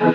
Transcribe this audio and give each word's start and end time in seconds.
So, 0.00 0.06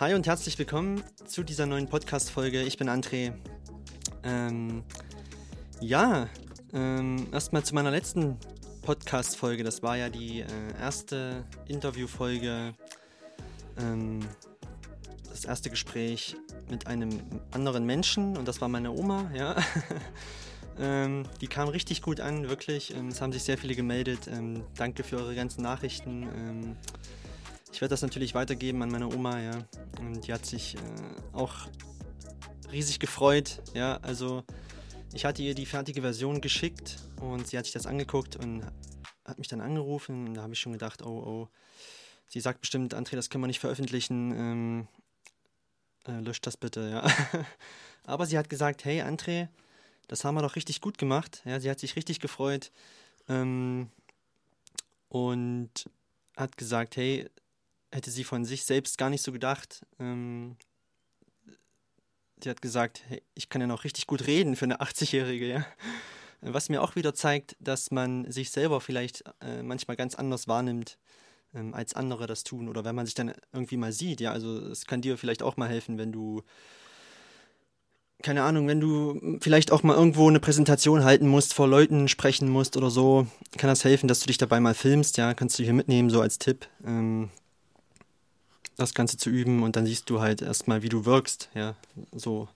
hi 0.00 0.14
und 0.14 0.26
herzlich 0.26 0.58
willkommen 0.58 1.04
zu 1.24 1.44
dieser 1.44 1.66
neuen 1.66 1.86
Podcast-Folge. 1.88 2.62
Ich 2.62 2.76
bin 2.78 2.88
André. 2.88 3.32
Ähm, 4.24 4.82
ja, 5.80 6.26
ähm, 6.72 7.28
erstmal 7.30 7.62
zu 7.62 7.76
meiner 7.76 7.92
letzten 7.92 8.36
Podcast-Folge. 8.82 9.62
Das 9.62 9.84
war 9.84 9.96
ja 9.96 10.08
die 10.08 10.40
äh, 10.40 10.46
erste 10.80 11.44
Interview-Folge, 11.68 12.74
ähm, 13.82 14.20
das 15.30 15.44
erste 15.44 15.70
Gespräch 15.70 16.36
mit 16.70 16.86
einem 16.86 17.10
anderen 17.50 17.84
Menschen 17.84 18.36
und 18.36 18.46
das 18.46 18.60
war 18.60 18.68
meine 18.68 18.92
Oma, 18.92 19.30
ja. 19.34 19.56
ähm, 20.78 21.24
die 21.40 21.48
kam 21.48 21.68
richtig 21.68 22.02
gut 22.02 22.20
an, 22.20 22.48
wirklich. 22.48 22.94
Ähm, 22.94 23.08
es 23.08 23.20
haben 23.20 23.32
sich 23.32 23.42
sehr 23.42 23.58
viele 23.58 23.74
gemeldet. 23.74 24.28
Ähm, 24.28 24.64
danke 24.76 25.02
für 25.04 25.16
eure 25.16 25.34
ganzen 25.34 25.62
Nachrichten. 25.62 26.22
Ähm, 26.22 26.76
ich 27.72 27.80
werde 27.80 27.90
das 27.90 28.02
natürlich 28.02 28.34
weitergeben 28.34 28.82
an 28.82 28.90
meine 28.90 29.08
Oma, 29.08 29.40
ja. 29.40 29.58
Und 29.98 30.26
die 30.26 30.32
hat 30.32 30.46
sich 30.46 30.76
äh, 30.76 30.78
auch 31.32 31.54
riesig 32.70 33.00
gefreut, 33.00 33.62
ja. 33.74 33.96
Also 34.02 34.44
ich 35.14 35.24
hatte 35.24 35.42
ihr 35.42 35.54
die 35.54 35.66
fertige 35.66 36.02
Version 36.02 36.40
geschickt 36.40 36.96
und 37.20 37.46
sie 37.46 37.58
hat 37.58 37.64
sich 37.64 37.74
das 37.74 37.86
angeguckt 37.86 38.36
und 38.36 38.64
hat 39.24 39.38
mich 39.38 39.48
dann 39.48 39.60
angerufen 39.60 40.28
und 40.28 40.34
da 40.34 40.42
habe 40.42 40.52
ich 40.52 40.60
schon 40.60 40.72
gedacht, 40.72 41.02
oh, 41.02 41.08
oh, 41.08 41.48
sie 42.32 42.40
sagt 42.40 42.60
bestimmt, 42.60 42.94
André, 42.94 43.14
das 43.14 43.28
können 43.28 43.44
wir 43.44 43.48
nicht 43.48 43.60
veröffentlichen, 43.60 44.32
ähm, 44.32 44.88
äh, 46.06 46.20
löscht 46.20 46.46
das 46.46 46.56
bitte, 46.56 46.88
ja. 46.90 47.46
Aber 48.04 48.26
sie 48.26 48.38
hat 48.38 48.48
gesagt, 48.48 48.84
hey 48.84 49.02
André, 49.02 49.48
das 50.08 50.24
haben 50.24 50.34
wir 50.34 50.42
doch 50.42 50.56
richtig 50.56 50.80
gut 50.80 50.96
gemacht, 50.96 51.42
ja, 51.44 51.60
sie 51.60 51.70
hat 51.70 51.78
sich 51.78 51.94
richtig 51.94 52.20
gefreut 52.20 52.72
ähm, 53.28 53.90
und 55.08 55.90
hat 56.36 56.56
gesagt, 56.56 56.96
hey, 56.96 57.28
hätte 57.92 58.10
sie 58.10 58.24
von 58.24 58.46
sich 58.46 58.64
selbst 58.64 58.96
gar 58.96 59.10
nicht 59.10 59.22
so 59.22 59.30
gedacht, 59.30 59.84
ähm, 60.00 60.56
die 62.38 62.48
hat 62.48 62.62
gesagt, 62.62 63.02
hey, 63.08 63.22
ich 63.34 63.50
kann 63.50 63.60
ja 63.60 63.66
noch 63.66 63.84
richtig 63.84 64.06
gut 64.06 64.26
reden 64.26 64.56
für 64.56 64.64
eine 64.64 64.80
80-Jährige, 64.80 65.46
ja. 65.46 65.66
Was 66.40 66.70
mir 66.70 66.82
auch 66.82 66.96
wieder 66.96 67.14
zeigt, 67.14 67.56
dass 67.60 67.92
man 67.92 68.28
sich 68.32 68.50
selber 68.50 68.80
vielleicht 68.80 69.22
äh, 69.42 69.62
manchmal 69.62 69.96
ganz 69.96 70.16
anders 70.16 70.48
wahrnimmt, 70.48 70.98
ähm, 71.54 71.74
als 71.74 71.94
andere 71.94 72.26
das 72.26 72.44
tun. 72.44 72.68
Oder 72.68 72.84
wenn 72.84 72.94
man 72.94 73.06
sich 73.06 73.14
dann 73.14 73.32
irgendwie 73.52 73.76
mal 73.76 73.92
sieht, 73.92 74.20
ja. 74.20 74.32
Also 74.32 74.58
es 74.68 74.86
kann 74.86 75.00
dir 75.00 75.18
vielleicht 75.18 75.42
auch 75.42 75.56
mal 75.56 75.68
helfen, 75.68 75.98
wenn 75.98 76.12
du, 76.12 76.42
keine 78.22 78.42
Ahnung, 78.42 78.68
wenn 78.68 78.80
du 78.80 79.38
vielleicht 79.40 79.72
auch 79.72 79.82
mal 79.82 79.96
irgendwo 79.96 80.28
eine 80.28 80.40
Präsentation 80.40 81.04
halten 81.04 81.28
musst, 81.28 81.54
vor 81.54 81.68
Leuten 81.68 82.08
sprechen 82.08 82.48
musst 82.48 82.76
oder 82.76 82.90
so, 82.90 83.26
kann 83.56 83.68
das 83.68 83.84
helfen, 83.84 84.08
dass 84.08 84.20
du 84.20 84.26
dich 84.26 84.38
dabei 84.38 84.60
mal 84.60 84.74
filmst, 84.74 85.16
ja. 85.16 85.34
Kannst 85.34 85.58
du 85.58 85.62
hier 85.62 85.74
mitnehmen, 85.74 86.10
so 86.10 86.20
als 86.20 86.38
Tipp. 86.38 86.66
Ähm, 86.86 87.30
das 88.76 88.94
Ganze 88.94 89.16
zu 89.16 89.30
üben 89.30 89.62
und 89.62 89.76
dann 89.76 89.86
siehst 89.86 90.08
du 90.10 90.20
halt 90.20 90.42
erstmal, 90.42 90.82
wie 90.82 90.88
du 90.88 91.04
wirkst. 91.04 91.50
Ja, 91.54 91.74
so 92.12 92.48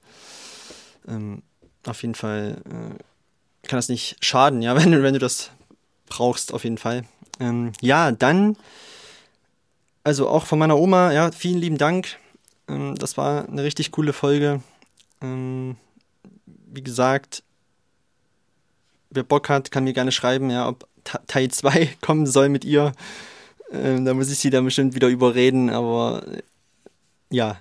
ähm, 1.07 1.43
auf 1.87 2.03
jeden 2.03 2.15
Fall 2.15 2.63
äh, 2.65 3.69
kann 3.69 3.79
das 3.79 3.89
nicht 3.89 4.17
schaden, 4.25 4.63
ja, 4.63 4.77
wenn 4.83 5.03
wenn 5.03 5.15
du 5.15 5.21
das 5.21 5.51
brauchst, 6.07 6.53
auf 6.53 6.65
jeden 6.65 6.79
Fall. 6.79 7.05
Ähm, 7.41 7.73
ja, 7.81 8.13
dann, 8.13 8.57
also 10.05 10.29
auch 10.29 10.47
von 10.47 10.59
meiner 10.59 10.79
Oma, 10.79 11.13
ja, 11.13 11.31
vielen 11.33 11.59
lieben 11.59 11.79
Dank. 11.79 12.19
Ähm, 12.69 12.95
das 12.97 13.17
war 13.17 13.49
eine 13.49 13.63
richtig 13.63 13.91
coole 13.91 14.13
Folge. 14.13 14.63
Ähm, 15.21 15.77
wie 16.67 16.83
gesagt, 16.83 17.43
wer 19.11 19.23
Bock 19.23 19.49
hat, 19.49 19.71
kann 19.71 19.85
mir 19.85 19.93
gerne 19.93 20.13
schreiben, 20.13 20.51
ja, 20.51 20.69
ob 20.69 20.87
Teil 21.27 21.51
2 21.51 21.97
kommen 22.01 22.27
soll 22.27 22.49
mit 22.49 22.65
ihr. 22.65 22.93
Ähm, 23.73 24.05
da 24.05 24.15
muss 24.15 24.31
ich 24.31 24.39
sie 24.39 24.51
dann 24.51 24.65
bestimmt 24.65 24.95
wieder 24.95 25.09
überreden, 25.09 25.71
aber 25.71 26.25
ja, 27.31 27.59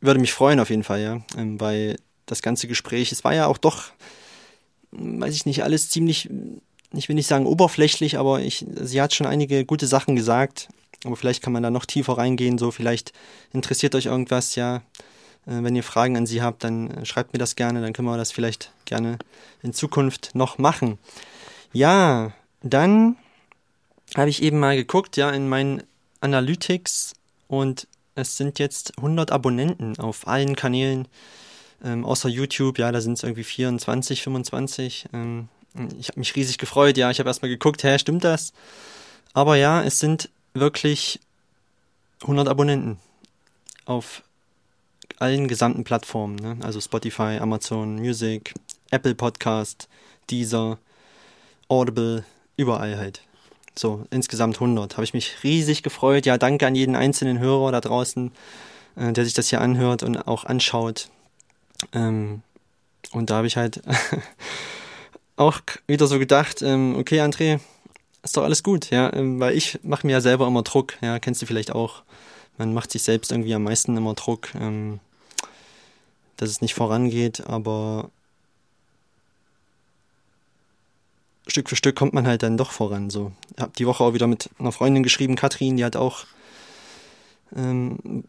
würde 0.00 0.20
mich 0.20 0.32
freuen 0.32 0.60
auf 0.60 0.70
jeden 0.70 0.84
Fall, 0.84 1.00
ja, 1.00 1.20
ähm, 1.36 1.60
weil 1.60 1.96
das 2.26 2.42
ganze 2.42 2.68
Gespräch, 2.68 3.12
es 3.12 3.24
war 3.24 3.34
ja 3.34 3.46
auch 3.46 3.58
doch, 3.58 3.90
weiß 4.90 5.34
ich 5.34 5.46
nicht, 5.46 5.62
alles 5.62 5.88
ziemlich, 5.90 6.28
ich 6.96 7.08
will 7.08 7.16
nicht 7.16 7.26
sagen 7.26 7.46
oberflächlich, 7.46 8.18
aber 8.18 8.40
ich, 8.40 8.64
sie 8.74 9.00
hat 9.00 9.14
schon 9.14 9.26
einige 9.26 9.64
gute 9.64 9.86
Sachen 9.86 10.16
gesagt, 10.16 10.68
aber 11.04 11.16
vielleicht 11.16 11.42
kann 11.42 11.52
man 11.52 11.62
da 11.62 11.70
noch 11.70 11.84
tiefer 11.84 12.14
reingehen, 12.14 12.58
so 12.58 12.70
vielleicht 12.70 13.12
interessiert 13.52 13.94
euch 13.94 14.06
irgendwas, 14.06 14.54
ja, 14.54 14.76
äh, 15.46 15.62
wenn 15.62 15.76
ihr 15.76 15.82
Fragen 15.82 16.16
an 16.16 16.26
sie 16.26 16.42
habt, 16.42 16.64
dann 16.64 16.90
äh, 16.90 17.06
schreibt 17.06 17.32
mir 17.32 17.38
das 17.38 17.56
gerne, 17.56 17.80
dann 17.80 17.92
können 17.92 18.08
wir 18.08 18.16
das 18.16 18.32
vielleicht 18.32 18.72
gerne 18.84 19.18
in 19.62 19.72
Zukunft 19.72 20.30
noch 20.34 20.58
machen. 20.58 20.98
Ja, 21.72 22.32
dann 22.62 23.16
habe 24.16 24.30
ich 24.30 24.42
eben 24.42 24.58
mal 24.58 24.76
geguckt, 24.76 25.16
ja, 25.16 25.30
in 25.30 25.48
meinen 25.48 25.82
Analytics 26.20 27.14
und 27.48 27.86
es 28.14 28.36
sind 28.36 28.58
jetzt 28.58 28.96
100 28.98 29.30
Abonnenten 29.30 29.98
auf 29.98 30.26
allen 30.26 30.56
Kanälen, 30.56 31.06
ähm, 31.84 32.04
außer 32.04 32.28
YouTube, 32.28 32.78
ja, 32.78 32.90
da 32.90 33.00
sind 33.00 33.14
es 33.14 33.22
irgendwie 33.22 33.44
24, 33.44 34.22
25. 34.22 35.06
Ähm, 35.12 35.48
ich 35.98 36.08
habe 36.08 36.18
mich 36.18 36.34
riesig 36.36 36.58
gefreut, 36.58 36.96
ja, 36.96 37.10
ich 37.10 37.18
habe 37.18 37.28
erstmal 37.28 37.50
geguckt, 37.50 37.84
hä, 37.84 37.98
stimmt 37.98 38.24
das? 38.24 38.52
Aber 39.32 39.56
ja, 39.56 39.82
es 39.82 39.98
sind 39.98 40.30
wirklich 40.54 41.20
100 42.22 42.48
Abonnenten 42.48 42.98
auf 43.84 44.22
allen 45.18 45.48
gesamten 45.48 45.84
Plattformen, 45.84 46.36
ne? 46.36 46.56
also 46.62 46.80
Spotify, 46.80 47.38
Amazon 47.40 47.96
Music, 47.96 48.54
Apple 48.90 49.14
Podcast, 49.14 49.88
Deezer, 50.30 50.78
Audible, 51.68 52.24
überall 52.56 52.96
halt. 52.98 53.22
So, 53.78 54.06
insgesamt 54.10 54.56
100. 54.56 54.94
Habe 54.94 55.04
ich 55.04 55.12
mich 55.12 55.42
riesig 55.42 55.82
gefreut. 55.82 56.24
Ja, 56.24 56.38
danke 56.38 56.66
an 56.66 56.74
jeden 56.74 56.96
einzelnen 56.96 57.38
Hörer 57.38 57.72
da 57.72 57.80
draußen, 57.80 58.32
äh, 58.96 59.12
der 59.12 59.24
sich 59.24 59.34
das 59.34 59.48
hier 59.50 59.60
anhört 59.60 60.02
und 60.02 60.26
auch 60.26 60.44
anschaut. 60.44 61.10
Ähm, 61.92 62.42
und 63.12 63.30
da 63.30 63.36
habe 63.36 63.46
ich 63.46 63.56
halt 63.56 63.82
auch 65.36 65.60
wieder 65.86 66.06
so 66.06 66.18
gedacht, 66.18 66.62
ähm, 66.62 66.96
okay, 66.98 67.20
André, 67.20 67.60
ist 68.22 68.36
doch 68.36 68.42
alles 68.42 68.62
gut, 68.62 68.90
ja, 68.90 69.12
ähm, 69.12 69.38
weil 69.38 69.56
ich 69.56 69.78
mache 69.82 70.06
mir 70.06 70.14
ja 70.14 70.20
selber 70.20 70.46
immer 70.46 70.62
Druck, 70.62 70.94
ja, 71.00 71.18
kennst 71.18 71.42
du 71.42 71.46
vielleicht 71.46 71.70
auch. 71.70 72.02
Man 72.58 72.72
macht 72.72 72.90
sich 72.90 73.02
selbst 73.02 73.30
irgendwie 73.30 73.54
am 73.54 73.62
meisten 73.62 73.96
immer 73.96 74.14
Druck, 74.14 74.54
ähm, 74.54 74.98
dass 76.36 76.50
es 76.50 76.60
nicht 76.60 76.74
vorangeht, 76.74 77.46
aber 77.46 78.10
Stück 81.46 81.68
für 81.68 81.76
Stück 81.76 81.96
kommt 81.96 82.14
man 82.14 82.26
halt 82.26 82.42
dann 82.42 82.56
doch 82.56 82.72
voran. 82.72 83.10
So. 83.10 83.32
Ich 83.54 83.62
habe 83.62 83.72
die 83.78 83.86
Woche 83.86 84.02
auch 84.02 84.14
wieder 84.14 84.26
mit 84.26 84.50
einer 84.58 84.72
Freundin 84.72 85.02
geschrieben, 85.02 85.36
Katrin, 85.36 85.76
die 85.76 85.84
hat 85.84 85.96
auch 85.96 86.24
ähm, 87.54 88.24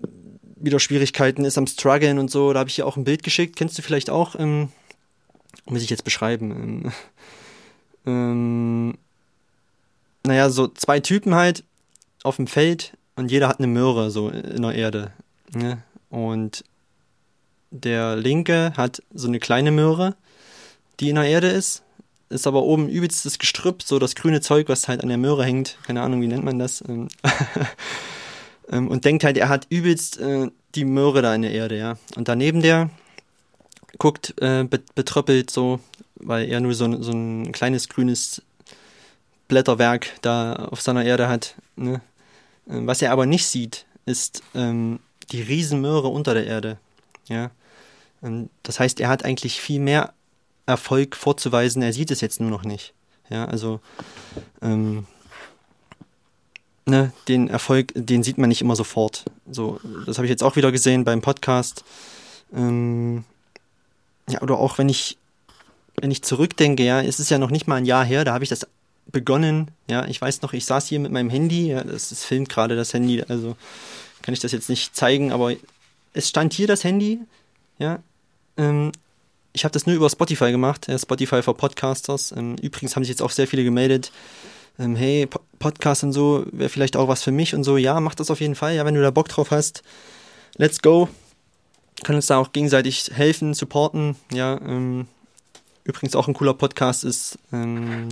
wieder 0.56 0.80
Schwierigkeiten, 0.80 1.46
ist 1.46 1.58
am 1.58 1.68
struggeln 1.68 2.20
und 2.20 2.30
so. 2.30 2.54
Da 2.54 2.60
habe 2.60 2.70
ich 2.70 2.78
ihr 2.78 2.86
auch 2.86 2.98
ein 2.98 3.04
Bild 3.04 3.24
geschickt, 3.24 3.56
kennst 3.56 3.78
du 3.78 3.82
vielleicht 3.82 4.10
auch? 4.10 4.36
Ähm, 4.38 4.70
muss 5.70 5.84
ich 5.84 5.90
jetzt 5.90 6.04
beschreiben? 6.04 6.52
Ähm, 6.86 6.92
ähm, 8.06 8.98
naja, 10.26 10.50
so 10.50 10.68
zwei 10.68 11.00
Typen 11.00 11.36
halt 11.36 11.64
auf 12.24 12.38
dem 12.38 12.48
Feld 12.48 12.98
und 13.16 13.32
jeder 13.32 13.48
hat 13.48 13.60
eine 13.60 13.68
Möhre 13.68 14.12
so 14.12 14.30
in 14.30 14.62
der 14.62 14.74
Erde. 14.74 15.12
Ne? 15.54 15.84
Und 16.10 16.64
der 17.72 18.16
linke 18.16 18.74
hat 18.76 19.02
so 19.14 19.28
eine 19.28 19.40
kleine 19.40 19.72
Möhre, 19.72 20.16
die 21.00 21.10
in 21.10 21.16
der 21.16 21.26
Erde 21.26 21.48
ist 21.48 21.84
ist 22.30 22.48
aber 22.48 22.64
oben 22.64 22.90
übelstes 22.90 23.40
Gestrüpp, 23.40 23.84
so 23.84 24.00
das 24.00 24.16
grüne 24.16 24.42
Zeug, 24.42 24.70
was 24.70 24.88
halt 24.88 25.02
an 25.02 25.10
der 25.10 25.18
Möhre 25.18 25.46
hängt. 25.46 25.78
Keine 25.86 26.02
Ahnung, 26.02 26.22
wie 26.22 26.28
nennt 26.28 26.44
man 26.44 26.60
das. 26.60 26.84
Ähm, 26.88 27.08
ähm, 28.72 28.88
und 28.90 29.06
denkt 29.06 29.24
halt, 29.24 29.38
er 29.38 29.50
hat 29.50 29.68
übelst 29.70 30.20
äh, 30.20 30.50
die 30.76 30.86
Möhre 30.86 31.22
da 31.22 31.34
in 31.34 31.44
der 31.44 31.52
Erde, 31.52 31.78
ja. 31.78 31.98
Und 32.16 32.28
daneben 32.28 32.62
der 32.62 32.90
guckt 33.98 34.34
äh, 34.42 34.64
betröppelt 34.96 35.50
so, 35.50 35.80
weil 36.16 36.50
er 36.50 36.60
nur 36.60 36.74
so, 36.74 37.02
so 37.02 37.12
ein 37.12 37.52
kleines 37.52 37.90
grünes 37.90 38.42
Blätterwerk 39.48 40.10
da 40.22 40.54
auf 40.72 40.82
seiner 40.82 41.06
Erde 41.06 41.28
hat. 41.28 41.56
Ne? 41.76 42.02
Ähm, 42.70 42.88
was 42.88 43.02
er 43.02 43.12
aber 43.12 43.26
nicht 43.26 43.48
sieht, 43.48 43.86
ist 44.06 44.42
ähm, 44.56 45.00
die 45.32 45.42
Riesenmöhre 45.42 46.08
unter 46.08 46.34
der 46.34 46.46
Erde. 46.46 46.78
Ja. 47.28 47.52
Ähm, 48.24 48.50
das 48.64 48.80
heißt, 48.80 49.00
er 49.00 49.10
hat 49.10 49.26
eigentlich 49.26 49.60
viel 49.62 49.80
mehr 49.80 50.14
Erfolg 50.66 51.16
vorzuweisen, 51.16 51.82
er 51.82 51.94
sieht 51.94 52.12
es 52.12 52.22
jetzt 52.22 52.42
nur 52.42 52.50
noch 52.50 52.64
nicht. 52.64 52.94
Ja, 53.30 53.46
also 53.46 53.80
ähm, 54.62 55.06
ne, 56.86 57.12
den 57.28 57.50
Erfolg, 57.50 57.92
den 57.96 58.24
sieht 58.24 58.38
man 58.38 58.50
nicht 58.50 58.62
immer 58.62 58.76
sofort. 58.76 59.26
So, 59.50 59.80
das 60.06 60.18
habe 60.18 60.26
ich 60.26 60.30
jetzt 60.30 60.44
auch 60.44 60.56
wieder 60.56 60.72
gesehen 60.72 61.04
beim 61.04 61.22
Podcast. 61.22 61.84
Ähm, 62.54 63.24
ja, 64.30 64.42
oder 64.42 64.58
auch 64.58 64.78
wenn 64.78 64.90
ich, 64.90 65.18
wenn 66.00 66.12
ich 66.12 66.22
zurückdenke, 66.24 66.84
ja, 66.84 67.02
es 67.02 67.20
ist 67.20 67.30
ja 67.30 67.38
noch 67.38 67.50
nicht 67.50 67.68
mal 67.68 67.76
ein 67.76 67.86
Jahr 67.86 68.06
her, 68.06 68.26
da 68.26 68.34
habe 68.34 68.44
ich 68.44 68.50
das 68.50 68.68
begonnen. 69.12 69.72
Ja, 69.90 70.06
ich 70.06 70.22
weiß 70.22 70.42
noch, 70.42 70.54
ich 70.54 70.66
saß 70.66 70.88
hier 70.88 71.00
mit 71.00 71.12
meinem 71.12 71.30
Handy, 71.30 71.68
ja, 71.70 71.84
das, 71.84 72.10
das 72.10 72.26
filmt 72.26 72.50
gerade 72.50 72.76
das 72.76 72.94
Handy, 72.94 73.24
also 73.28 73.56
kann 74.22 74.34
ich 74.34 74.40
das 74.40 74.52
jetzt 74.52 74.70
nicht 74.70 74.96
zeigen, 74.96 75.32
aber 75.32 75.54
es 76.14 76.30
stand 76.30 76.54
hier 76.54 76.68
das 76.68 76.84
Handy, 76.84 77.20
ja. 77.80 78.00
Ähm, 78.58 78.92
ich 79.54 79.64
habe 79.64 79.72
das 79.72 79.86
nur 79.86 79.96
über 79.96 80.10
Spotify 80.10 80.52
gemacht, 80.52 80.88
ja, 80.88 81.00
Spotify 81.00 81.42
for 81.42 81.56
Podcasters. 81.56 82.32
Ähm, 82.32 82.58
übrigens 82.62 82.96
haben 82.96 83.04
sich 83.04 83.10
jetzt 83.10 83.22
auch 83.22 83.32
sehr 83.32 83.48
viele 83.48 83.64
gemeldet, 83.64 84.12
ähm, 84.78 84.96
hey, 84.96 85.26
po 85.26 85.40
Podcast 85.60 86.04
und 86.04 86.14
so, 86.14 86.46
wäre 86.52 86.70
vielleicht 86.70 86.96
auch 86.96 87.08
was 87.08 87.24
für 87.24 87.32
mich 87.32 87.56
und 87.56 87.64
so. 87.64 87.78
Ja, 87.78 88.00
mach 88.00 88.14
das 88.14 88.30
auf 88.30 88.42
jeden 88.42 88.54
Fall, 88.54 88.76
ja, 88.76 88.86
wenn 88.86 88.94
du 88.94 89.02
da 89.02 89.10
Bock 89.10 89.28
drauf 89.28 89.50
hast. 89.50 89.82
Let's 90.58 90.82
go. 90.82 91.10
Können 92.04 92.18
uns 92.18 92.28
da 92.28 92.38
auch 92.38 92.52
gegenseitig 92.52 93.12
helfen, 93.14 93.54
supporten, 93.54 94.16
ja. 94.32 94.60
Ähm, 94.62 95.08
übrigens 95.84 96.16
auch 96.16 96.28
ein 96.28 96.34
cooler 96.34 96.54
Podcast 96.54 97.04
ist 97.04 97.40
ähm, 97.52 98.10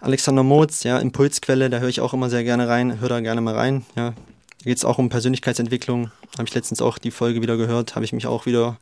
Alexander 0.00 0.42
Motz, 0.42 0.82
ja, 0.82 0.98
Impulsquelle, 0.98 1.70
da 1.70 1.78
höre 1.78 1.88
ich 1.88 2.00
auch 2.00 2.14
immer 2.14 2.30
sehr 2.30 2.44
gerne 2.44 2.68
rein, 2.68 3.00
hör 3.00 3.08
da 3.08 3.20
gerne 3.20 3.40
mal 3.40 3.54
rein, 3.54 3.84
ja. 3.96 4.10
Da 4.10 4.64
geht 4.64 4.76
es 4.76 4.84
auch 4.84 4.98
um 4.98 5.08
Persönlichkeitsentwicklung. 5.08 6.10
Habe 6.36 6.46
ich 6.46 6.54
letztens 6.54 6.82
auch 6.82 6.98
die 6.98 7.10
Folge 7.10 7.40
wieder 7.40 7.56
gehört, 7.56 7.94
habe 7.94 8.04
ich 8.04 8.12
mich 8.12 8.26
auch 8.26 8.44
wieder 8.44 8.76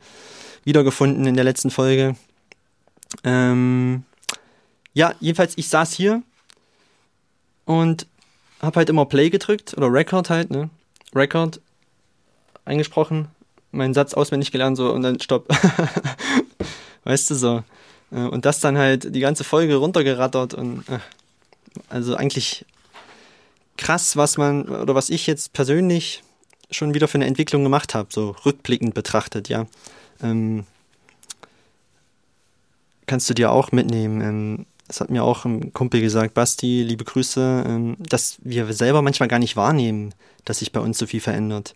wiedergefunden 0.65 1.25
in 1.25 1.35
der 1.35 1.45
letzten 1.45 1.71
Folge. 1.71 2.15
Ähm, 3.23 4.03
ja, 4.93 5.13
jedenfalls, 5.19 5.53
ich 5.57 5.69
saß 5.69 5.93
hier 5.93 6.21
und 7.65 8.07
habe 8.61 8.77
halt 8.77 8.89
immer 8.89 9.05
Play 9.05 9.29
gedrückt 9.29 9.73
oder 9.77 9.91
Record 9.91 10.29
halt, 10.29 10.51
ne? 10.51 10.69
Record 11.15 11.61
eingesprochen, 12.65 13.29
meinen 13.71 13.93
Satz 13.93 14.13
auswendig 14.13 14.51
gelernt 14.51 14.77
so 14.77 14.91
und 14.91 15.03
dann 15.03 15.19
Stopp. 15.19 15.47
weißt 17.03 17.29
du 17.29 17.35
so. 17.35 17.63
Äh, 18.11 18.21
und 18.21 18.45
das 18.45 18.59
dann 18.59 18.77
halt 18.77 19.13
die 19.15 19.19
ganze 19.19 19.43
Folge 19.43 19.75
runtergerattert 19.75 20.53
und 20.53 20.87
äh, 20.89 20.99
also 21.89 22.15
eigentlich 22.15 22.65
krass, 23.77 24.17
was 24.17 24.37
man 24.37 24.67
oder 24.67 24.95
was 24.95 25.09
ich 25.09 25.27
jetzt 25.27 25.53
persönlich 25.53 26.23
schon 26.71 26.93
wieder 26.93 27.07
für 27.07 27.17
eine 27.17 27.25
Entwicklung 27.25 27.63
gemacht 27.63 27.95
habe, 27.95 28.09
so 28.11 28.35
rückblickend 28.45 28.93
betrachtet, 28.93 29.49
ja. 29.49 29.65
Ähm, 30.21 30.65
kannst 33.07 33.29
du 33.29 33.33
dir 33.33 33.51
auch 33.51 33.71
mitnehmen. 33.71 34.21
Ähm, 34.21 34.65
das 34.87 35.01
hat 35.01 35.09
mir 35.09 35.23
auch 35.23 35.45
ein 35.45 35.71
Kumpel 35.73 36.01
gesagt, 36.01 36.33
Basti, 36.33 36.83
liebe 36.83 37.03
Grüße, 37.03 37.63
ähm, 37.67 37.95
dass 37.99 38.37
wir 38.41 38.71
selber 38.73 39.01
manchmal 39.01 39.29
gar 39.29 39.39
nicht 39.39 39.55
wahrnehmen, 39.55 40.13
dass 40.45 40.59
sich 40.59 40.71
bei 40.71 40.79
uns 40.79 40.97
so 40.97 41.05
viel 41.05 41.21
verändert. 41.21 41.75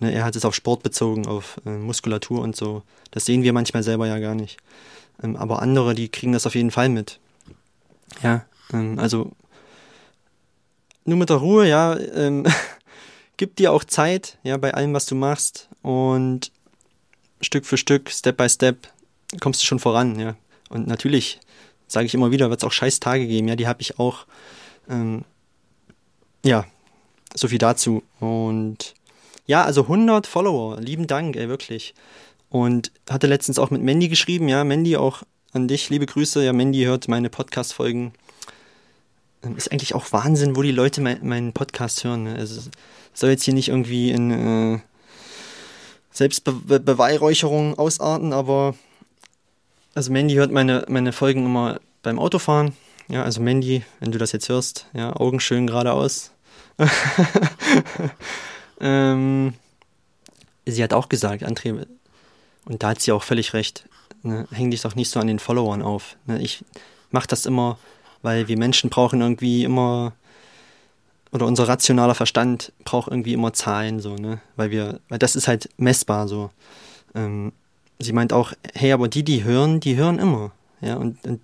Ne, 0.00 0.12
er 0.12 0.24
hat 0.24 0.36
es 0.36 0.44
auf 0.44 0.54
Sport 0.54 0.82
bezogen, 0.82 1.26
auf 1.26 1.60
äh, 1.64 1.70
Muskulatur 1.70 2.40
und 2.40 2.56
so. 2.56 2.82
Das 3.10 3.24
sehen 3.24 3.42
wir 3.42 3.52
manchmal 3.52 3.82
selber 3.82 4.06
ja 4.06 4.18
gar 4.18 4.34
nicht. 4.34 4.58
Ähm, 5.22 5.36
aber 5.36 5.62
andere, 5.62 5.94
die 5.94 6.08
kriegen 6.08 6.32
das 6.32 6.46
auf 6.46 6.54
jeden 6.54 6.70
Fall 6.70 6.88
mit. 6.88 7.20
Ja, 8.22 8.44
ähm, 8.72 8.98
also 8.98 9.32
nur 11.04 11.18
mit 11.18 11.30
der 11.30 11.36
Ruhe, 11.36 11.68
ja, 11.68 11.96
ähm, 11.98 12.44
gib 13.36 13.56
dir 13.56 13.72
auch 13.72 13.84
Zeit, 13.84 14.38
ja, 14.42 14.56
bei 14.56 14.74
allem, 14.74 14.94
was 14.94 15.06
du 15.06 15.14
machst 15.14 15.68
und 15.82 16.50
Stück 17.40 17.66
für 17.66 17.76
Stück, 17.76 18.10
Step 18.10 18.36
by 18.36 18.48
Step 18.48 18.88
kommst 19.40 19.62
du 19.62 19.66
schon 19.66 19.80
voran, 19.80 20.18
ja. 20.18 20.36
Und 20.70 20.86
natürlich, 20.86 21.40
sage 21.86 22.06
ich 22.06 22.14
immer 22.14 22.30
wieder, 22.30 22.50
wird 22.50 22.60
es 22.60 22.64
auch 22.66 22.72
scheiß 22.72 23.00
Tage 23.00 23.26
geben, 23.26 23.48
ja, 23.48 23.56
die 23.56 23.68
habe 23.68 23.82
ich 23.82 23.98
auch. 23.98 24.26
Ähm, 24.88 25.24
ja, 26.44 26.66
so 27.34 27.48
viel 27.48 27.58
dazu. 27.58 28.02
Und 28.20 28.94
ja, 29.46 29.64
also 29.64 29.82
100 29.82 30.26
Follower, 30.26 30.80
lieben 30.80 31.06
Dank, 31.06 31.36
ey, 31.36 31.48
wirklich. 31.48 31.94
Und 32.48 32.92
hatte 33.08 33.26
letztens 33.26 33.58
auch 33.58 33.70
mit 33.70 33.82
Mandy 33.82 34.08
geschrieben, 34.08 34.48
ja, 34.48 34.64
Mandy 34.64 34.96
auch 34.96 35.22
an 35.52 35.68
dich, 35.68 35.90
liebe 35.90 36.06
Grüße. 36.06 36.44
Ja, 36.44 36.52
Mandy 36.52 36.84
hört 36.84 37.08
meine 37.08 37.30
Podcast-Folgen 37.30 38.12
ähm, 39.44 39.56
ist 39.56 39.70
eigentlich 39.70 39.94
auch 39.94 40.12
Wahnsinn, 40.12 40.56
wo 40.56 40.62
die 40.62 40.72
Leute 40.72 41.00
mein, 41.00 41.26
meinen 41.26 41.52
Podcast 41.52 42.04
hören. 42.04 42.24
Ne? 42.24 42.36
Also 42.36 42.60
soll 43.12 43.30
jetzt 43.30 43.44
hier 43.44 43.54
nicht 43.54 43.68
irgendwie 43.68 44.10
in 44.10 44.30
äh, 44.30 44.80
Selbstbeweihräucherung 46.10 47.78
ausarten, 47.78 48.32
aber 48.32 48.74
also 49.94 50.12
Mandy 50.12 50.34
hört 50.34 50.50
meine, 50.50 50.84
meine 50.88 51.12
Folgen 51.12 51.44
immer 51.44 51.80
beim 52.02 52.18
Autofahren. 52.18 52.74
Ja, 53.08 53.22
also 53.22 53.40
Mandy, 53.40 53.84
wenn 54.00 54.12
du 54.12 54.18
das 54.18 54.32
jetzt 54.32 54.48
hörst, 54.48 54.86
ja, 54.94 55.14
Augen 55.14 55.40
schön 55.40 55.66
geradeaus. 55.66 56.30
ähm, 58.80 59.54
sie 60.66 60.82
hat 60.82 60.92
auch 60.92 61.08
gesagt, 61.08 61.42
André, 61.42 61.86
und 62.66 62.82
da 62.82 62.88
hat 62.88 63.00
sie 63.00 63.12
auch 63.12 63.22
völlig 63.22 63.52
recht, 63.52 63.88
ne, 64.22 64.46
häng 64.50 64.70
dich 64.70 64.82
doch 64.82 64.94
nicht 64.94 65.10
so 65.10 65.20
an 65.20 65.26
den 65.26 65.38
Followern 65.38 65.82
auf. 65.82 66.16
Ne? 66.26 66.40
Ich 66.40 66.64
mach 67.10 67.26
das 67.26 67.46
immer 67.46 67.78
weil 68.24 68.48
wir 68.48 68.58
Menschen 68.58 68.88
brauchen 68.88 69.20
irgendwie 69.20 69.64
immer 69.64 70.14
oder 71.30 71.46
unser 71.46 71.68
rationaler 71.68 72.14
Verstand 72.14 72.72
braucht 72.84 73.10
irgendwie 73.10 73.34
immer 73.34 73.52
Zahlen 73.52 74.00
so, 74.00 74.14
ne? 74.16 74.40
Weil 74.56 74.70
wir, 74.70 75.00
weil 75.08 75.18
das 75.18 75.36
ist 75.36 75.46
halt 75.46 75.68
messbar 75.76 76.26
so. 76.26 76.50
Ähm, 77.14 77.52
sie 77.98 78.12
meint 78.12 78.32
auch, 78.32 78.52
hey, 78.72 78.92
aber 78.92 79.08
die, 79.08 79.24
die 79.24 79.44
hören, 79.44 79.78
die 79.80 79.96
hören 79.96 80.18
immer, 80.18 80.52
ja, 80.80 80.96
und, 80.96 81.22
und 81.26 81.42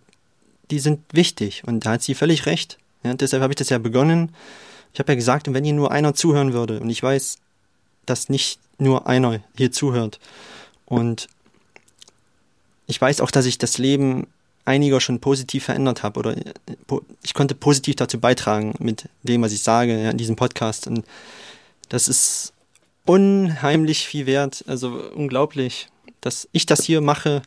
die 0.70 0.78
sind 0.78 1.00
wichtig 1.12 1.64
und 1.66 1.84
da 1.84 1.92
hat 1.92 2.02
sie 2.02 2.14
völlig 2.14 2.46
recht. 2.46 2.78
Ja, 3.02 3.12
deshalb 3.14 3.42
habe 3.42 3.52
ich 3.52 3.58
das 3.58 3.68
ja 3.68 3.78
begonnen. 3.78 4.32
Ich 4.92 5.00
habe 5.00 5.12
ja 5.12 5.16
gesagt, 5.16 5.52
wenn 5.52 5.64
hier 5.64 5.74
nur 5.74 5.92
einer 5.92 6.14
zuhören 6.14 6.52
würde, 6.52 6.80
und 6.80 6.90
ich 6.90 7.02
weiß, 7.02 7.38
dass 8.06 8.28
nicht 8.28 8.58
nur 8.78 9.06
einer 9.06 9.40
hier 9.56 9.72
zuhört, 9.72 10.18
und 10.86 11.28
ich 12.86 13.00
weiß 13.00 13.20
auch, 13.20 13.30
dass 13.30 13.46
ich 13.46 13.58
das 13.58 13.78
Leben 13.78 14.26
einiger 14.64 15.00
schon 15.00 15.20
positiv 15.20 15.64
verändert 15.64 16.02
habe 16.02 16.18
oder 16.18 16.36
äh, 16.36 16.54
ich 17.22 17.34
konnte 17.34 17.54
positiv 17.54 17.96
dazu 17.96 18.20
beitragen 18.20 18.74
mit 18.78 19.08
dem, 19.22 19.42
was 19.42 19.52
ich 19.52 19.62
sage 19.62 20.00
ja, 20.02 20.10
in 20.10 20.18
diesem 20.18 20.36
Podcast. 20.36 20.86
Und 20.86 21.04
das 21.88 22.08
ist 22.08 22.52
unheimlich 23.06 24.06
viel 24.06 24.26
wert, 24.26 24.64
also 24.66 24.90
unglaublich, 25.14 25.88
dass 26.20 26.48
ich 26.52 26.66
das 26.66 26.84
hier 26.84 27.00
mache, 27.00 27.42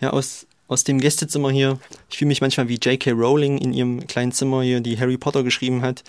ja, 0.00 0.10
aus, 0.10 0.46
aus 0.68 0.84
dem 0.84 1.00
Gästezimmer 1.00 1.50
hier. 1.50 1.78
Ich 2.10 2.18
fühle 2.18 2.28
mich 2.28 2.40
manchmal 2.40 2.68
wie 2.68 2.74
J.K. 2.74 3.12
Rowling 3.12 3.58
in 3.58 3.72
ihrem 3.72 4.06
kleinen 4.06 4.32
Zimmer 4.32 4.62
hier, 4.62 4.80
die 4.80 4.98
Harry 4.98 5.16
Potter 5.16 5.42
geschrieben 5.42 5.82
hat. 5.82 6.02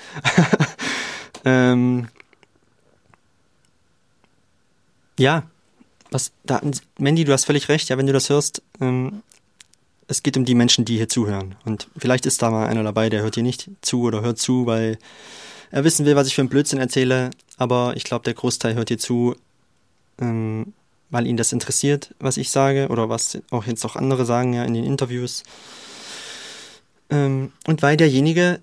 ähm, 1.45 2.07
ja, 5.19 5.43
was 6.11 6.31
da, 6.43 6.61
Mandy, 6.97 7.23
du 7.23 7.33
hast 7.33 7.45
völlig 7.45 7.69
recht, 7.69 7.89
ja, 7.89 7.97
wenn 7.97 8.07
du 8.07 8.13
das 8.13 8.29
hörst, 8.29 8.61
ähm, 8.79 9.21
es 10.07 10.23
geht 10.23 10.37
um 10.37 10.45
die 10.45 10.55
Menschen, 10.55 10.85
die 10.85 10.97
hier 10.97 11.09
zuhören. 11.09 11.55
Und 11.65 11.89
vielleicht 11.97 12.25
ist 12.25 12.41
da 12.41 12.49
mal 12.49 12.67
einer 12.67 12.83
dabei, 12.83 13.09
der 13.09 13.21
hört 13.21 13.35
hier 13.35 13.43
nicht 13.43 13.69
zu 13.81 14.03
oder 14.03 14.21
hört 14.21 14.39
zu, 14.39 14.65
weil 14.65 14.97
er 15.69 15.83
wissen 15.83 16.05
will, 16.05 16.15
was 16.15 16.27
ich 16.27 16.35
für 16.35 16.41
einen 16.41 16.49
Blödsinn 16.49 16.79
erzähle. 16.79 17.31
Aber 17.57 17.93
ich 17.95 18.05
glaube, 18.05 18.23
der 18.23 18.33
Großteil 18.33 18.75
hört 18.75 18.87
hier 18.87 18.99
zu, 18.99 19.35
ähm, 20.19 20.73
weil 21.09 21.27
ihn 21.27 21.37
das 21.37 21.53
interessiert, 21.53 22.13
was 22.19 22.37
ich 22.37 22.49
sage 22.49 22.89
oder 22.89 23.09
was 23.09 23.37
auch 23.51 23.65
jetzt 23.65 23.85
auch 23.85 23.95
andere 23.95 24.25
sagen 24.25 24.53
ja 24.53 24.63
in 24.63 24.73
den 24.73 24.83
Interviews. 24.83 25.43
Ähm, 27.09 27.51
und 27.65 27.81
weil 27.81 27.97
derjenige 27.97 28.59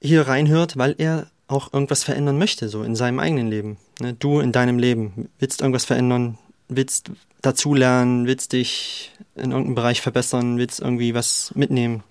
hier 0.00 0.26
reinhört, 0.26 0.76
weil 0.76 0.94
er 0.98 1.28
auch 1.48 1.72
irgendwas 1.72 2.02
verändern 2.02 2.38
möchte, 2.38 2.68
so 2.68 2.82
in 2.82 2.96
seinem 2.96 3.20
eigenen 3.20 3.48
Leben. 3.48 3.78
Ne? 4.00 4.14
Du 4.14 4.40
in 4.40 4.52
deinem 4.52 4.78
Leben 4.78 5.28
willst 5.38 5.60
irgendwas 5.60 5.84
verändern, 5.84 6.38
willst 6.68 7.10
dazulernen, 7.42 8.26
willst 8.26 8.52
dich 8.52 9.12
in 9.36 9.52
irgendeinem 9.52 9.76
Bereich 9.76 10.00
verbessern, 10.00 10.58
willst 10.58 10.80
irgendwie 10.80 11.14
was 11.14 11.52
mitnehmen. 11.54 12.02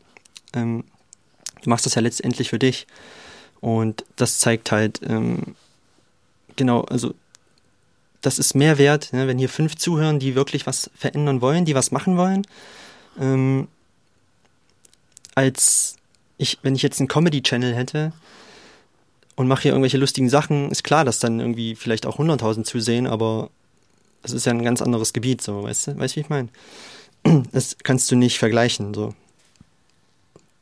Ähm, 0.53 0.85
du 1.61 1.69
machst 1.69 1.85
das 1.85 1.95
ja 1.95 2.01
letztendlich 2.01 2.49
für 2.49 2.59
dich. 2.59 2.87
Und 3.59 4.05
das 4.15 4.39
zeigt 4.39 4.71
halt, 4.71 5.01
ähm, 5.05 5.55
genau, 6.55 6.81
also 6.81 7.13
das 8.25 8.39
ist 8.39 8.55
mehr 8.55 8.77
wert, 8.77 9.13
ne, 9.13 9.27
wenn 9.27 9.37
hier 9.37 9.49
fünf 9.49 9.75
zuhören, 9.75 10.19
die 10.19 10.35
wirklich 10.35 10.65
was 10.65 10.89
verändern 10.95 11.41
wollen, 11.41 11.65
die 11.65 11.75
was 11.75 11.91
machen 11.91 12.17
wollen, 12.17 12.47
ähm, 13.19 13.67
als 15.35 15.97
ich, 16.37 16.57
wenn 16.63 16.75
ich 16.75 16.81
jetzt 16.81 16.99
einen 16.99 17.07
Comedy-Channel 17.07 17.75
hätte 17.75 18.13
und 19.35 19.47
mache 19.47 19.63
hier 19.63 19.71
irgendwelche 19.71 19.97
lustigen 19.97 20.29
Sachen, 20.29 20.71
ist 20.71 20.83
klar, 20.83 21.05
dass 21.05 21.19
dann 21.19 21.39
irgendwie 21.39 21.75
vielleicht 21.75 22.05
auch 22.05 22.19
100.000 22.19 22.63
zusehen, 22.63 23.05
aber 23.05 23.49
es 24.23 24.31
ist 24.31 24.45
ja 24.45 24.53
ein 24.53 24.63
ganz 24.63 24.81
anderes 24.81 25.13
Gebiet, 25.13 25.41
so, 25.41 25.63
weißt 25.63 25.87
du, 25.87 25.99
weißt 25.99 26.15
du, 26.15 26.17
wie 26.17 26.21
ich 26.21 26.29
meine? 26.29 26.49
Das 27.51 27.77
kannst 27.83 28.09
du 28.11 28.15
nicht 28.15 28.37
vergleichen, 28.39 28.93
so. 28.93 29.13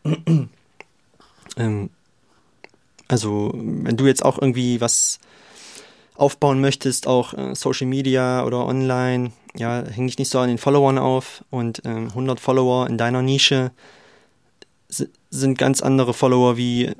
ähm, 1.57 1.89
also, 3.07 3.51
wenn 3.53 3.97
du 3.97 4.05
jetzt 4.05 4.23
auch 4.23 4.41
irgendwie 4.41 4.81
was 4.81 5.19
aufbauen 6.15 6.61
möchtest, 6.61 7.07
auch 7.07 7.33
äh, 7.33 7.55
Social 7.55 7.87
Media 7.87 8.45
oder 8.45 8.65
online, 8.65 9.31
ja, 9.55 9.83
häng 9.83 10.07
dich 10.07 10.17
nicht 10.17 10.29
so 10.29 10.39
an 10.39 10.49
den 10.49 10.57
Followern 10.57 10.97
auf 10.97 11.43
und 11.49 11.81
ähm, 11.85 12.09
100 12.09 12.39
Follower 12.39 12.87
in 12.87 12.97
deiner 12.97 13.21
Nische 13.21 13.71
sind 15.29 15.57
ganz 15.57 15.81
andere 15.81 16.13
Follower 16.13 16.57
wie 16.57 16.91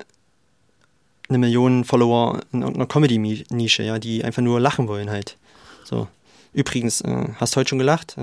eine 1.30 1.38
Million 1.38 1.84
Follower 1.84 2.42
in 2.52 2.62
irgendeiner 2.62 2.88
Comedy-Nische, 2.88 3.84
ja, 3.84 4.00
die 4.00 4.24
einfach 4.24 4.42
nur 4.42 4.60
lachen 4.60 4.88
wollen 4.88 5.10
halt. 5.10 5.38
So. 5.84 6.08
Übrigens, 6.54 7.02
äh, 7.02 7.30
hast 7.38 7.56
du 7.56 7.60
heute 7.60 7.70
schon 7.70 7.80
gelacht? 7.80 8.16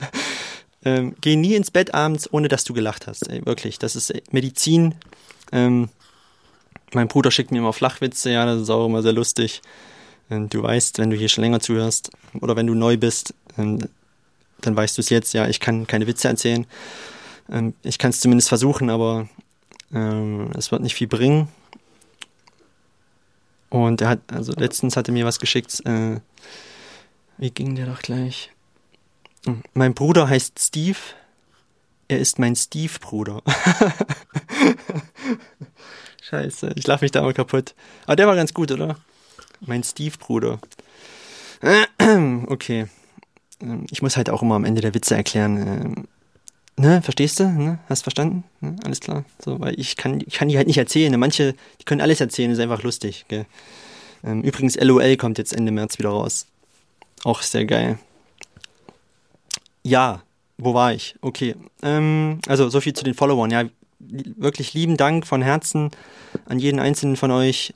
ähm, 0.84 1.14
geh 1.20 1.36
nie 1.36 1.54
ins 1.54 1.70
Bett 1.70 1.94
abends, 1.94 2.30
ohne 2.32 2.48
dass 2.48 2.64
du 2.64 2.74
gelacht 2.74 3.06
hast. 3.06 3.30
Ey, 3.30 3.44
wirklich, 3.46 3.78
das 3.78 3.96
ist 3.96 4.12
Medizin. 4.32 4.94
Ähm, 5.52 5.88
mein 6.92 7.08
Bruder 7.08 7.30
schickt 7.30 7.50
mir 7.50 7.58
immer 7.58 7.72
Flachwitze, 7.72 8.30
ja, 8.30 8.44
das 8.44 8.62
ist 8.62 8.70
auch 8.70 8.86
immer 8.86 9.02
sehr 9.02 9.12
lustig. 9.12 9.62
Und 10.30 10.54
du 10.54 10.62
weißt, 10.62 10.98
wenn 10.98 11.10
du 11.10 11.16
hier 11.16 11.28
schon 11.28 11.42
länger 11.42 11.60
zuhörst 11.60 12.10
oder 12.40 12.56
wenn 12.56 12.66
du 12.66 12.74
neu 12.74 12.96
bist, 12.96 13.34
ähm, 13.58 13.80
dann 14.60 14.76
weißt 14.76 14.96
du 14.96 15.02
es 15.02 15.10
jetzt, 15.10 15.34
ja, 15.34 15.48
ich 15.48 15.60
kann 15.60 15.86
keine 15.86 16.06
Witze 16.06 16.28
erzählen. 16.28 16.66
Ähm, 17.50 17.74
ich 17.82 17.98
kann 17.98 18.10
es 18.10 18.20
zumindest 18.20 18.48
versuchen, 18.48 18.90
aber 18.90 19.28
ähm, 19.92 20.50
es 20.56 20.70
wird 20.70 20.82
nicht 20.82 20.94
viel 20.94 21.08
bringen. 21.08 21.48
Und 23.70 24.00
er 24.00 24.08
hat, 24.08 24.20
also 24.32 24.52
letztens 24.52 24.96
hat 24.96 25.08
er 25.08 25.14
mir 25.14 25.26
was 25.26 25.38
geschickt. 25.38 25.84
Äh, 25.84 26.20
wie 27.38 27.50
ging 27.50 27.74
der 27.74 27.86
doch 27.86 28.00
gleich? 28.00 28.50
Hm, 29.46 29.62
mein 29.74 29.94
Bruder 29.94 30.28
heißt 30.28 30.58
Steve. 30.58 30.98
Er 32.08 32.18
ist 32.18 32.38
mein 32.38 32.56
Steve-Bruder. 32.56 33.42
Scheiße, 36.22 36.72
ich 36.74 36.86
lache 36.86 37.04
mich 37.04 37.12
da 37.12 37.22
mal 37.22 37.32
kaputt. 37.32 37.74
Aber 38.04 38.16
der 38.16 38.26
war 38.26 38.34
ganz 38.34 38.52
gut, 38.52 38.72
oder? 38.72 38.96
Mein 39.60 39.82
Steve-Bruder. 39.82 40.58
Okay. 42.46 42.86
Ähm, 43.60 43.86
ich 43.90 44.02
muss 44.02 44.16
halt 44.16 44.30
auch 44.30 44.42
immer 44.42 44.54
am 44.54 44.64
Ende 44.64 44.80
der 44.80 44.94
Witze 44.94 45.14
erklären. 45.14 45.56
Ähm, 45.56 46.08
ne, 46.76 47.02
verstehst 47.02 47.40
du? 47.40 47.44
Ne? 47.44 47.78
Hast 47.88 48.02
verstanden? 48.02 48.44
Ne? 48.60 48.76
Alles 48.84 49.00
klar. 49.00 49.24
So, 49.38 49.60
weil 49.60 49.78
ich 49.78 49.96
kann, 49.96 50.20
ich 50.26 50.34
kann 50.34 50.48
die 50.48 50.56
halt 50.56 50.66
nicht 50.66 50.78
erzählen. 50.78 51.18
Manche, 51.20 51.54
die 51.80 51.84
können 51.84 52.00
alles 52.00 52.20
erzählen, 52.20 52.50
ist 52.50 52.58
einfach 52.58 52.82
lustig. 52.82 53.26
Gell? 53.28 53.46
Ähm, 54.24 54.42
übrigens, 54.42 54.76
LOL 54.76 55.16
kommt 55.16 55.38
jetzt 55.38 55.54
Ende 55.54 55.72
März 55.72 55.98
wieder 55.98 56.10
raus. 56.10 56.46
Auch 57.24 57.42
sehr 57.42 57.64
geil. 57.66 57.98
Ja, 59.82 60.22
wo 60.58 60.74
war 60.74 60.92
ich? 60.92 61.14
Okay. 61.20 61.54
Ähm, 61.82 62.40
also 62.46 62.68
so 62.68 62.80
viel 62.80 62.92
zu 62.92 63.04
den 63.04 63.14
Followern. 63.14 63.50
Ja, 63.50 63.64
wirklich 63.98 64.74
lieben 64.74 64.96
Dank 64.96 65.26
von 65.26 65.42
Herzen 65.42 65.90
an 66.46 66.58
jeden 66.58 66.80
einzelnen 66.80 67.16
von 67.16 67.30
euch. 67.30 67.74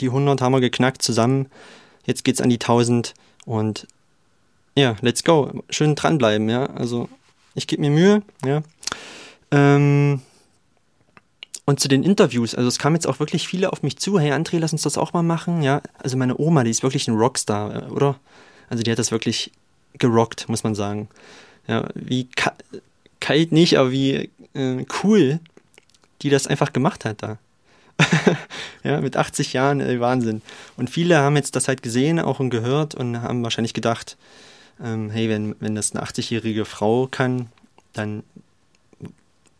Die 0.00 0.06
100 0.06 0.40
haben 0.40 0.52
wir 0.52 0.60
geknackt 0.60 1.02
zusammen. 1.02 1.46
Jetzt 2.04 2.24
geht's 2.24 2.40
an 2.40 2.48
die 2.48 2.56
1000 2.56 3.14
und 3.44 3.86
ja, 4.76 4.96
let's 5.00 5.24
go. 5.24 5.62
Schön 5.68 5.94
dranbleiben, 5.94 6.48
ja. 6.48 6.66
Also 6.66 7.08
ich 7.54 7.66
gebe 7.66 7.82
mir 7.82 7.90
Mühe, 7.90 8.22
ja. 8.44 8.62
Ähm, 9.50 10.20
und 11.66 11.80
zu 11.80 11.88
den 11.88 12.02
Interviews, 12.02 12.54
also 12.54 12.68
es 12.68 12.78
kamen 12.78 12.96
jetzt 12.96 13.06
auch 13.06 13.20
wirklich 13.20 13.46
viele 13.46 13.72
auf 13.72 13.82
mich 13.82 13.98
zu, 13.98 14.18
hey 14.18 14.32
André, 14.32 14.58
lass 14.58 14.72
uns 14.72 14.82
das 14.82 14.98
auch 14.98 15.12
mal 15.12 15.22
machen, 15.22 15.62
ja. 15.62 15.82
Also 15.98 16.16
meine 16.16 16.38
Oma, 16.38 16.64
die 16.64 16.70
ist 16.70 16.82
wirklich 16.82 17.08
ein 17.08 17.16
Rockstar, 17.16 17.88
äh, 17.88 17.90
oder? 17.90 18.18
Also 18.68 18.82
die 18.82 18.90
hat 18.90 18.98
das 18.98 19.10
wirklich 19.10 19.52
gerockt, 19.98 20.48
muss 20.48 20.64
man 20.64 20.74
sagen. 20.74 21.08
Ja, 21.66 21.88
wie 21.94 22.28
kalt 23.20 23.52
nicht, 23.52 23.78
aber 23.78 23.90
wie 23.90 24.30
äh, 24.54 24.84
cool 25.02 25.40
die 26.22 26.30
das 26.30 26.46
einfach 26.46 26.72
gemacht 26.72 27.04
hat 27.04 27.22
da. 27.22 27.38
ja, 28.84 29.00
mit 29.00 29.16
80 29.16 29.52
Jahren, 29.52 29.80
ey, 29.80 30.00
Wahnsinn. 30.00 30.42
Und 30.76 30.90
viele 30.90 31.18
haben 31.18 31.36
jetzt 31.36 31.56
das 31.56 31.68
halt 31.68 31.82
gesehen, 31.82 32.18
auch 32.18 32.40
und 32.40 32.50
gehört 32.50 32.94
und 32.94 33.22
haben 33.22 33.42
wahrscheinlich 33.42 33.74
gedacht, 33.74 34.16
ähm, 34.82 35.10
hey, 35.10 35.28
wenn, 35.28 35.56
wenn 35.60 35.74
das 35.74 35.94
eine 35.94 36.04
80-jährige 36.04 36.64
Frau 36.64 37.06
kann, 37.10 37.48
dann 37.92 38.22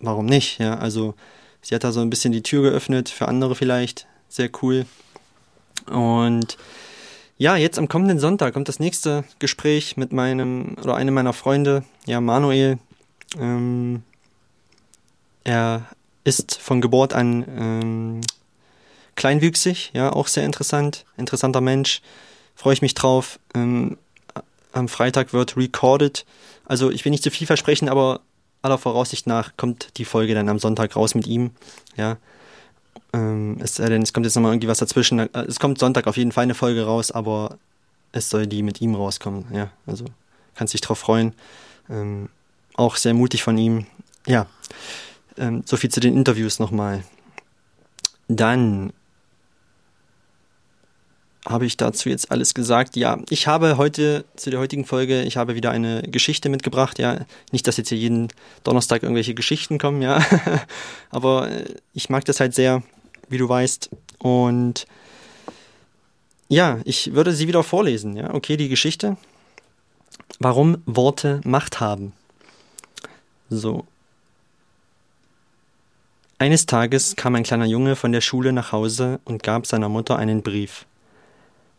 warum 0.00 0.26
nicht? 0.26 0.58
Ja, 0.58 0.78
also 0.78 1.14
sie 1.60 1.74
hat 1.74 1.84
da 1.84 1.92
so 1.92 2.00
ein 2.00 2.10
bisschen 2.10 2.32
die 2.32 2.42
Tür 2.42 2.62
geöffnet 2.62 3.08
für 3.08 3.28
andere 3.28 3.54
vielleicht. 3.54 4.06
Sehr 4.28 4.50
cool. 4.62 4.86
Und 5.86 6.56
ja, 7.38 7.56
jetzt 7.56 7.78
am 7.78 7.88
kommenden 7.88 8.18
Sonntag 8.18 8.54
kommt 8.54 8.68
das 8.68 8.80
nächste 8.80 9.24
Gespräch 9.38 9.96
mit 9.96 10.12
meinem 10.12 10.76
oder 10.82 10.94
einem 10.94 11.14
meiner 11.14 11.32
Freunde, 11.32 11.84
ja, 12.06 12.20
Manuel. 12.20 12.78
Ähm, 13.38 14.02
er 15.44 15.86
ist 16.24 16.58
von 16.58 16.80
Geburt 16.80 17.12
an 17.12 17.44
ähm, 17.56 18.20
kleinwüchsig, 19.16 19.90
ja, 19.92 20.12
auch 20.12 20.28
sehr 20.28 20.44
interessant, 20.44 21.04
interessanter 21.16 21.60
Mensch. 21.60 22.02
Freue 22.54 22.74
ich 22.74 22.82
mich 22.82 22.94
drauf. 22.94 23.38
Ähm, 23.54 23.96
am 24.72 24.88
Freitag 24.88 25.32
wird 25.32 25.56
recorded. 25.56 26.24
Also 26.64 26.90
ich 26.90 27.04
will 27.04 27.10
nicht 27.10 27.22
zu 27.22 27.30
viel 27.30 27.46
versprechen, 27.46 27.88
aber 27.88 28.20
aller 28.62 28.78
Voraussicht 28.78 29.26
nach 29.26 29.56
kommt 29.56 29.96
die 29.96 30.04
Folge 30.04 30.34
dann 30.34 30.48
am 30.48 30.58
Sonntag 30.58 30.94
raus 30.96 31.14
mit 31.14 31.26
ihm. 31.26 31.50
Ja. 31.96 32.18
Ähm, 33.12 33.58
es 33.60 33.76
sei 33.76 33.88
denn, 33.88 34.02
es 34.02 34.12
kommt 34.12 34.26
jetzt 34.26 34.36
nochmal 34.36 34.52
irgendwie 34.52 34.68
was 34.68 34.78
dazwischen. 34.78 35.18
Äh, 35.18 35.28
es 35.48 35.58
kommt 35.58 35.78
Sonntag 35.78 36.06
auf 36.06 36.16
jeden 36.16 36.32
Fall 36.32 36.44
eine 36.44 36.54
Folge 36.54 36.84
raus, 36.84 37.10
aber 37.10 37.58
es 38.12 38.30
soll 38.30 38.46
die 38.46 38.62
mit 38.62 38.80
ihm 38.80 38.94
rauskommen. 38.94 39.46
Ja, 39.52 39.70
also 39.86 40.04
kannst 40.54 40.74
dich 40.74 40.80
drauf 40.80 40.98
freuen. 40.98 41.34
Ähm, 41.88 42.28
auch 42.74 42.96
sehr 42.96 43.14
mutig 43.14 43.42
von 43.42 43.58
ihm. 43.58 43.86
Ja. 44.26 44.46
Ähm, 45.40 45.62
so 45.64 45.76
viel 45.78 45.90
zu 45.90 46.00
den 46.00 46.14
Interviews 46.14 46.58
nochmal. 46.58 47.02
Dann 48.28 48.92
habe 51.48 51.64
ich 51.64 51.78
dazu 51.78 52.10
jetzt 52.10 52.30
alles 52.30 52.52
gesagt? 52.52 52.94
Ja, 52.94 53.18
ich 53.30 53.46
habe 53.46 53.78
heute 53.78 54.26
zu 54.36 54.50
der 54.50 54.60
heutigen 54.60 54.84
Folge, 54.84 55.22
ich 55.22 55.38
habe 55.38 55.54
wieder 55.54 55.70
eine 55.70 56.02
Geschichte 56.02 56.50
mitgebracht, 56.50 56.98
ja. 56.98 57.24
Nicht, 57.50 57.66
dass 57.66 57.78
jetzt 57.78 57.88
hier 57.88 57.96
jeden 57.96 58.28
Donnerstag 58.62 59.02
irgendwelche 59.02 59.34
Geschichten 59.34 59.78
kommen, 59.78 60.02
ja. 60.02 60.22
Aber 61.10 61.50
äh, 61.50 61.74
ich 61.94 62.10
mag 62.10 62.26
das 62.26 62.38
halt 62.38 62.54
sehr, 62.54 62.82
wie 63.30 63.38
du 63.38 63.48
weißt. 63.48 63.88
Und 64.18 64.86
ja, 66.48 66.80
ich 66.84 67.14
würde 67.14 67.32
sie 67.32 67.48
wieder 67.48 67.62
vorlesen, 67.62 68.14
ja. 68.14 68.34
Okay, 68.34 68.58
die 68.58 68.68
Geschichte. 68.68 69.16
Warum 70.38 70.82
Worte 70.84 71.40
Macht 71.44 71.80
haben. 71.80 72.12
So. 73.48 73.86
Eines 76.40 76.64
Tages 76.64 77.16
kam 77.16 77.34
ein 77.34 77.42
kleiner 77.42 77.66
Junge 77.66 77.96
von 77.96 78.12
der 78.12 78.22
Schule 78.22 78.54
nach 78.54 78.72
Hause 78.72 79.20
und 79.26 79.42
gab 79.42 79.66
seiner 79.66 79.90
Mutter 79.90 80.16
einen 80.16 80.40
Brief. 80.40 80.86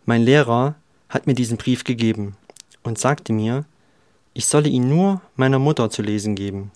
Mein 0.06 0.22
Lehrer 0.22 0.76
hat 1.10 1.26
mir 1.26 1.34
diesen 1.34 1.58
Brief 1.58 1.84
gegeben 1.84 2.38
und 2.84 3.00
sagte 3.00 3.34
mir, 3.34 3.66
ich 4.36 4.46
solle 4.46 4.70
ihn 4.70 4.88
nur 4.88 5.20
meiner 5.36 5.58
Mutter 5.58 5.90
zu 5.90 6.04
lesen 6.04 6.36
geben. 6.36 6.72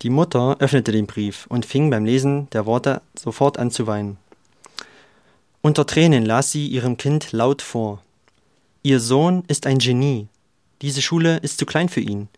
Die 0.00 0.08
Mutter 0.08 0.56
öffnete 0.58 0.90
den 0.90 1.06
Brief 1.06 1.44
und 1.50 1.66
fing 1.66 1.90
beim 1.90 2.06
Lesen 2.06 2.48
der 2.52 2.64
Worte 2.64 3.02
sofort 3.14 3.58
an 3.58 3.70
zu 3.70 3.86
weinen. 3.86 4.16
Unter 5.60 5.86
Tränen 5.86 6.24
las 6.24 6.50
sie 6.50 6.66
ihrem 6.66 6.96
Kind 6.96 7.32
laut 7.32 7.60
vor. 7.60 8.02
Ihr 8.82 9.00
Sohn 9.00 9.44
ist 9.48 9.66
ein 9.66 9.76
Genie. 9.76 10.28
Diese 10.80 11.02
Schule 11.02 11.36
ist 11.36 11.58
zu 11.58 11.66
klein 11.66 11.90
für 11.90 12.00
ihn 12.00 12.28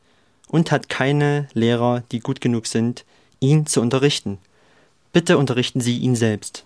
und 0.48 0.72
hat 0.72 0.88
keine 0.88 1.46
Lehrer, 1.54 2.02
die 2.10 2.18
gut 2.18 2.40
genug 2.40 2.66
sind, 2.66 3.04
ihn 3.42 3.66
zu 3.66 3.80
unterrichten. 3.80 4.38
Bitte 5.12 5.36
unterrichten 5.36 5.80
Sie 5.80 5.98
ihn 5.98 6.16
selbst. 6.16 6.64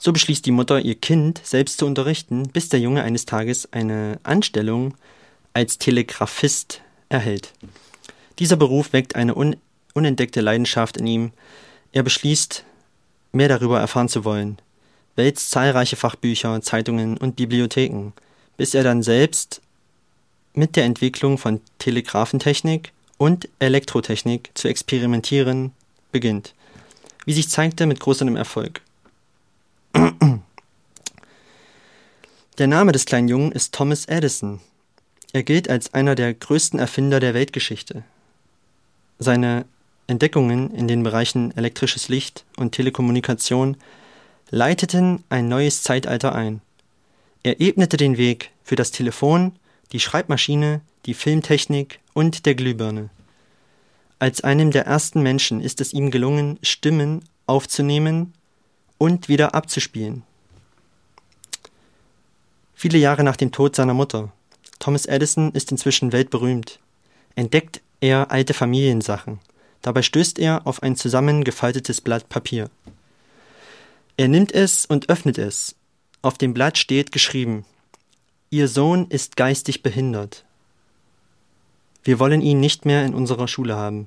So 0.00 0.12
beschließt 0.12 0.44
die 0.44 0.50
Mutter, 0.50 0.80
ihr 0.80 0.96
Kind 0.96 1.40
selbst 1.44 1.78
zu 1.78 1.86
unterrichten, 1.86 2.48
bis 2.48 2.68
der 2.68 2.80
Junge 2.80 3.02
eines 3.02 3.24
Tages 3.24 3.72
eine 3.72 4.18
Anstellung 4.24 4.94
als 5.52 5.78
Telegraphist 5.78 6.82
erhält. 7.08 7.52
Dieser 8.38 8.56
Beruf 8.56 8.92
weckt 8.92 9.16
eine 9.16 9.34
un 9.34 9.56
unentdeckte 9.94 10.42
Leidenschaft 10.42 10.98
in 10.98 11.06
ihm. 11.06 11.32
Er 11.92 12.02
beschließt, 12.02 12.64
mehr 13.32 13.48
darüber 13.48 13.80
erfahren 13.80 14.10
zu 14.10 14.26
wollen, 14.26 14.58
wälzt 15.14 15.50
zahlreiche 15.50 15.96
Fachbücher, 15.96 16.60
Zeitungen 16.60 17.16
und 17.16 17.36
Bibliotheken, 17.36 18.12
bis 18.58 18.74
er 18.74 18.84
dann 18.84 19.02
selbst 19.02 19.62
mit 20.52 20.76
der 20.76 20.84
Entwicklung 20.84 21.38
von 21.38 21.62
Telegraphentechnik 21.78 22.92
und 23.18 23.48
Elektrotechnik 23.58 24.50
zu 24.54 24.68
experimentieren 24.68 25.72
beginnt. 26.12 26.54
Wie 27.24 27.32
sich 27.32 27.48
zeigte, 27.48 27.86
mit 27.86 28.00
großem 28.00 28.36
Erfolg. 28.36 28.80
Der 32.58 32.66
Name 32.66 32.92
des 32.92 33.04
kleinen 33.04 33.28
Jungen 33.28 33.52
ist 33.52 33.74
Thomas 33.74 34.06
Edison. 34.06 34.60
Er 35.32 35.42
gilt 35.42 35.68
als 35.68 35.92
einer 35.92 36.14
der 36.14 36.32
größten 36.32 36.78
Erfinder 36.78 37.20
der 37.20 37.34
Weltgeschichte. 37.34 38.02
Seine 39.18 39.66
Entdeckungen 40.06 40.74
in 40.74 40.88
den 40.88 41.02
Bereichen 41.02 41.54
elektrisches 41.56 42.08
Licht 42.08 42.44
und 42.56 42.72
Telekommunikation 42.72 43.76
leiteten 44.50 45.24
ein 45.28 45.48
neues 45.48 45.82
Zeitalter 45.82 46.34
ein. 46.34 46.62
Er 47.42 47.60
ebnete 47.60 47.96
den 47.96 48.16
Weg 48.16 48.50
für 48.62 48.76
das 48.76 48.90
Telefon, 48.90 49.52
die 49.92 50.00
Schreibmaschine, 50.00 50.80
die 51.06 51.14
Filmtechnik 51.14 52.00
und 52.12 52.46
der 52.46 52.54
Glühbirne. 52.54 53.10
Als 54.18 54.42
einem 54.42 54.70
der 54.70 54.86
ersten 54.86 55.22
Menschen 55.22 55.60
ist 55.60 55.80
es 55.80 55.92
ihm 55.92 56.10
gelungen, 56.10 56.58
Stimmen 56.62 57.24
aufzunehmen 57.46 58.32
und 58.98 59.28
wieder 59.28 59.54
abzuspielen. 59.54 60.22
Viele 62.74 62.98
Jahre 62.98 63.24
nach 63.24 63.36
dem 63.36 63.52
Tod 63.52 63.76
seiner 63.76 63.94
Mutter, 63.94 64.32
Thomas 64.78 65.06
Edison 65.06 65.52
ist 65.52 65.70
inzwischen 65.70 66.12
weltberühmt, 66.12 66.78
entdeckt 67.34 67.80
er 68.00 68.30
alte 68.30 68.54
Familiensachen. 68.54 69.40
Dabei 69.82 70.02
stößt 70.02 70.38
er 70.38 70.66
auf 70.66 70.82
ein 70.82 70.96
zusammengefaltetes 70.96 72.00
Blatt 72.00 72.28
Papier. 72.28 72.70
Er 74.16 74.28
nimmt 74.28 74.52
es 74.52 74.86
und 74.86 75.08
öffnet 75.08 75.38
es. 75.38 75.76
Auf 76.22 76.38
dem 76.38 76.54
Blatt 76.54 76.78
steht 76.78 77.12
geschrieben 77.12 77.64
Ihr 78.50 78.68
Sohn 78.68 79.08
ist 79.08 79.36
geistig 79.36 79.82
behindert. 79.82 80.44
Wir 82.04 82.20
wollen 82.20 82.40
ihn 82.40 82.60
nicht 82.60 82.84
mehr 82.84 83.04
in 83.04 83.14
unserer 83.14 83.48
Schule 83.48 83.74
haben. 83.74 84.06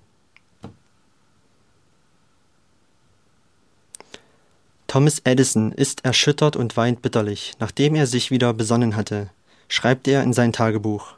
Thomas 4.88 5.19
Edison 5.25 5.74
ist 5.74 6.05
erschüttert 6.05 6.55
und 6.55 6.77
weint 6.77 7.01
bitterlich. 7.01 7.51
Nachdem 7.60 7.96
er 7.96 8.08
sich 8.08 8.31
wieder 8.31 8.53
besonnen 8.53 8.96
hatte, 8.96 9.29
schreibt 9.67 10.08
er 10.08 10.24
in 10.24 10.31
sein 10.31 10.53
Tagebuch. 10.53 11.13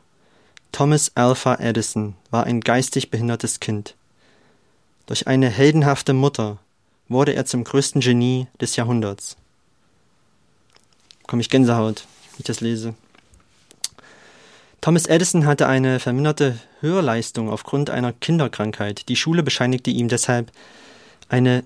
Thomas 0.72 1.12
Alpha 1.14 1.56
Edison 1.56 2.16
war 2.32 2.46
ein 2.46 2.62
geistig 2.62 3.12
behindertes 3.12 3.60
Kind. 3.60 3.96
Durch 5.06 5.28
eine 5.28 5.50
heldenhafte 5.50 6.14
Mutter 6.14 6.58
wurde 7.08 7.34
er 7.34 7.46
zum 7.46 7.64
größten 7.64 8.02
Genie 8.02 8.48
des 8.60 8.76
Jahrhunderts. 8.78 9.38
Komme 11.28 11.42
ich 11.42 11.50
Gänsehaut, 11.50 12.08
wenn 12.32 12.40
ich 12.40 12.46
das 12.46 12.62
lese. 12.62 12.96
Thomas 14.82 15.06
Edison 15.06 15.46
hatte 15.46 15.68
eine 15.68 16.00
verminderte 16.00 16.58
Hörleistung 16.80 17.52
aufgrund 17.52 17.92
einer 17.92 18.14
Kinderkrankheit. 18.14 19.10
Die 19.10 19.16
Schule 19.16 19.44
bescheinigte 19.44 19.92
ihm 19.92 20.08
deshalb 20.08 20.52
eine 21.30 21.64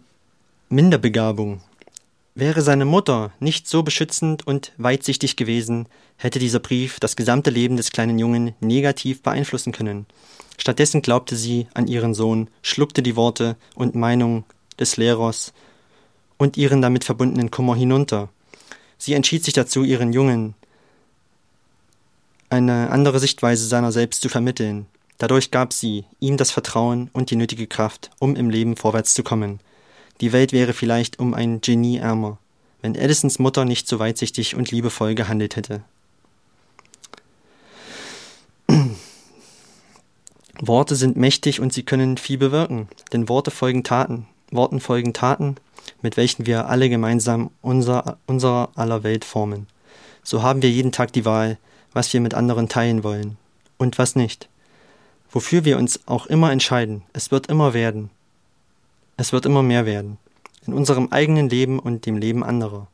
Minderbegabung. 0.67 1.61
Wäre 2.33 2.61
seine 2.61 2.83
Mutter 2.83 3.31
nicht 3.39 3.69
so 3.69 3.83
beschützend 3.83 4.45
und 4.45 4.73
weitsichtig 4.75 5.37
gewesen, 5.37 5.87
hätte 6.17 6.39
dieser 6.39 6.59
Brief 6.59 6.99
das 6.99 7.15
gesamte 7.15 7.51
Leben 7.51 7.77
des 7.77 7.91
kleinen 7.91 8.19
Jungen 8.19 8.53
negativ 8.59 9.23
beeinflussen 9.23 9.71
können. 9.71 10.07
Stattdessen 10.57 11.01
glaubte 11.01 11.37
sie 11.37 11.67
an 11.73 11.87
ihren 11.87 12.13
Sohn, 12.13 12.49
schluckte 12.61 13.01
die 13.01 13.15
Worte 13.15 13.55
und 13.75 13.95
Meinung 13.95 14.43
des 14.77 14.97
Lehrers 14.97 15.53
und 16.37 16.57
ihren 16.57 16.81
damit 16.81 17.05
verbundenen 17.05 17.49
Kummer 17.49 17.77
hinunter. 17.77 18.27
Sie 18.97 19.13
entschied 19.13 19.45
sich 19.45 19.53
dazu, 19.53 19.85
ihren 19.85 20.11
Jungen 20.11 20.53
eine 22.49 22.91
andere 22.91 23.19
Sichtweise 23.19 23.67
seiner 23.67 23.91
selbst 23.91 24.21
zu 24.21 24.29
vermitteln. 24.29 24.85
Dadurch 25.17 25.51
gab 25.51 25.73
sie 25.73 26.05
ihm 26.19 26.37
das 26.37 26.51
Vertrauen 26.51 27.09
und 27.13 27.31
die 27.31 27.35
nötige 27.35 27.67
Kraft, 27.67 28.11
um 28.19 28.35
im 28.35 28.49
Leben 28.49 28.75
vorwärts 28.75 29.13
zu 29.13 29.23
kommen. 29.23 29.59
Die 30.21 30.33
Welt 30.33 30.53
wäre 30.53 30.73
vielleicht 30.73 31.19
um 31.19 31.33
ein 31.33 31.61
Genie 31.61 31.97
ärmer, 31.97 32.37
wenn 32.81 32.95
Edisons 32.95 33.39
Mutter 33.39 33.65
nicht 33.65 33.87
so 33.87 33.99
weitsichtig 33.99 34.55
und 34.55 34.71
liebevoll 34.71 35.15
gehandelt 35.15 35.55
hätte. 35.55 35.83
Worte 40.59 40.95
sind 40.95 41.17
mächtig 41.17 41.59
und 41.59 41.73
sie 41.73 41.83
können 41.83 42.17
viel 42.17 42.37
bewirken, 42.37 42.87
denn 43.11 43.27
Worte 43.29 43.51
folgen 43.51 43.83
Taten. 43.83 44.27
Worten 44.51 44.79
folgen 44.79 45.13
Taten, 45.13 45.55
mit 46.01 46.17
welchen 46.17 46.45
wir 46.45 46.67
alle 46.67 46.89
gemeinsam 46.89 47.51
unser, 47.61 48.17
unserer 48.25 48.69
aller 48.75 49.03
Welt 49.03 49.25
formen. 49.25 49.67
So 50.23 50.43
haben 50.43 50.61
wir 50.61 50.69
jeden 50.69 50.91
Tag 50.91 51.13
die 51.13 51.25
Wahl, 51.25 51.57
was 51.95 52.11
wir 52.13 52.19
mit 52.19 52.33
anderen 52.35 52.69
teilen 52.69 53.03
wollen 53.03 53.37
und 53.77 53.97
was 53.97 54.15
nicht. 54.15 54.49
Wofür 55.31 55.65
wir 55.65 55.77
uns 55.77 56.01
auch 56.05 56.27
immer 56.27 56.51
entscheiden, 56.51 57.03
es 57.13 57.31
wird 57.31 57.47
immer 57.47 57.73
werden. 57.73 58.11
Es 59.17 59.31
wird 59.31 59.45
immer 59.45 59.63
mehr 59.63 59.85
werden. 59.85 60.17
In 60.67 60.73
unserem 60.73 61.11
eigenen 61.11 61.49
Leben 61.49 61.79
und 61.79 62.05
dem 62.05 62.17
Leben 62.17 62.43
anderer. 62.43 62.87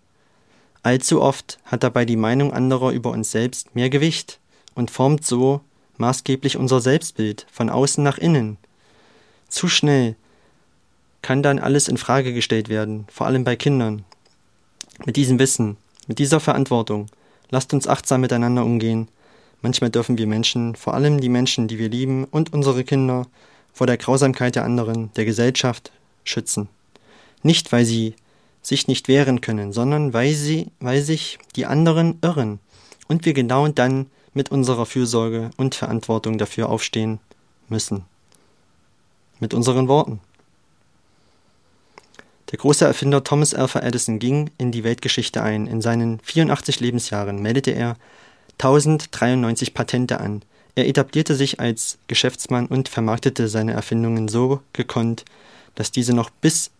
Allzu 0.83 1.21
oft 1.21 1.57
hat 1.65 1.83
dabei 1.83 2.05
die 2.05 2.15
Meinung 2.15 2.53
anderer 2.53 2.91
über 2.91 3.09
uns 3.09 3.31
selbst 3.31 3.75
mehr 3.75 3.89
Gewicht 3.89 4.39
und 4.75 4.91
formt 4.91 5.25
so 5.25 5.61
maßgeblich 5.97 6.57
unser 6.57 6.79
Selbstbild 6.79 7.47
von 7.51 7.69
außen 7.69 8.03
nach 8.03 8.19
innen. 8.19 8.57
Zu 9.47 9.67
schnell 9.67 10.15
kann 11.23 11.41
dann 11.41 11.59
alles 11.59 11.87
in 11.87 11.97
Frage 11.97 12.33
gestellt 12.33 12.69
werden, 12.69 13.05
vor 13.11 13.25
allem 13.25 13.43
bei 13.43 13.55
Kindern. 13.55 14.05
Mit 15.05 15.15
diesem 15.15 15.39
Wissen, 15.39 15.77
mit 16.07 16.19
dieser 16.19 16.39
Verantwortung 16.39 17.07
Lasst 17.51 17.73
uns 17.73 17.87
achtsam 17.87 18.21
miteinander 18.21 18.65
umgehen. 18.65 19.09
Manchmal 19.61 19.91
dürfen 19.91 20.17
wir 20.17 20.25
Menschen, 20.25 20.75
vor 20.75 20.95
allem 20.95 21.21
die 21.21 21.29
Menschen, 21.29 21.67
die 21.67 21.77
wir 21.77 21.89
lieben 21.89 22.23
und 22.23 22.53
unsere 22.53 22.83
Kinder, 22.83 23.27
vor 23.73 23.87
der 23.87 23.97
Grausamkeit 23.97 24.55
der 24.55 24.65
anderen, 24.65 25.11
der 25.13 25.25
Gesellschaft, 25.25 25.91
schützen. 26.23 26.67
Nicht, 27.43 27.71
weil 27.71 27.85
sie 27.85 28.15
sich 28.61 28.87
nicht 28.87 29.07
wehren 29.07 29.41
können, 29.41 29.73
sondern 29.73 30.13
weil 30.13 30.33
sie, 30.33 30.71
weil 30.79 31.01
sich 31.01 31.39
die 31.55 31.65
anderen 31.65 32.17
irren 32.21 32.59
und 33.07 33.25
wir 33.25 33.33
genau 33.33 33.67
dann 33.67 34.07
mit 34.33 34.49
unserer 34.49 34.85
Fürsorge 34.85 35.49
und 35.57 35.75
Verantwortung 35.75 36.37
dafür 36.37 36.69
aufstehen 36.69 37.19
müssen. 37.69 38.05
Mit 39.39 39.53
unseren 39.53 39.87
Worten. 39.87 40.19
Der 42.51 42.57
große 42.57 42.85
Erfinder 42.85 43.23
Thomas 43.23 43.53
Alpha 43.53 43.79
Edison 43.79 44.19
ging 44.19 44.49
in 44.57 44.71
die 44.71 44.83
Weltgeschichte 44.83 45.41
ein. 45.41 45.67
In 45.67 45.81
seinen 45.81 46.19
84 46.19 46.81
Lebensjahren 46.81 47.41
meldete 47.41 47.71
er 47.71 47.95
1093 48.59 49.73
Patente 49.73 50.19
an. 50.19 50.41
Er 50.75 50.87
etablierte 50.87 51.35
sich 51.35 51.59
als 51.59 51.97
Geschäftsmann 52.07 52.67
und 52.67 52.89
vermarktete 52.89 53.47
seine 53.47 53.73
Erfindungen 53.73 54.27
so 54.27 54.61
gekonnt, 54.73 55.23
dass 55.75 55.91
diese 55.91 56.13
noch 56.13 56.29
bis 56.29 56.71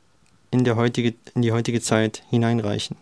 in, 0.52 0.68
heutige, 0.76 1.14
in 1.36 1.42
die 1.42 1.54
heutige 1.54 1.82
Zeit 1.82 2.24
hineinreichen. 2.30 2.98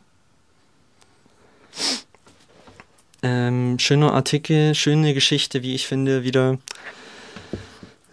Ähm, 3.21 3.79
schöner 3.79 4.13
Artikel, 4.13 4.75
schöne 4.75 5.13
Geschichte, 5.13 5.63
wie 5.63 5.75
ich 5.75 5.87
finde, 5.87 6.23
wieder. 6.23 6.59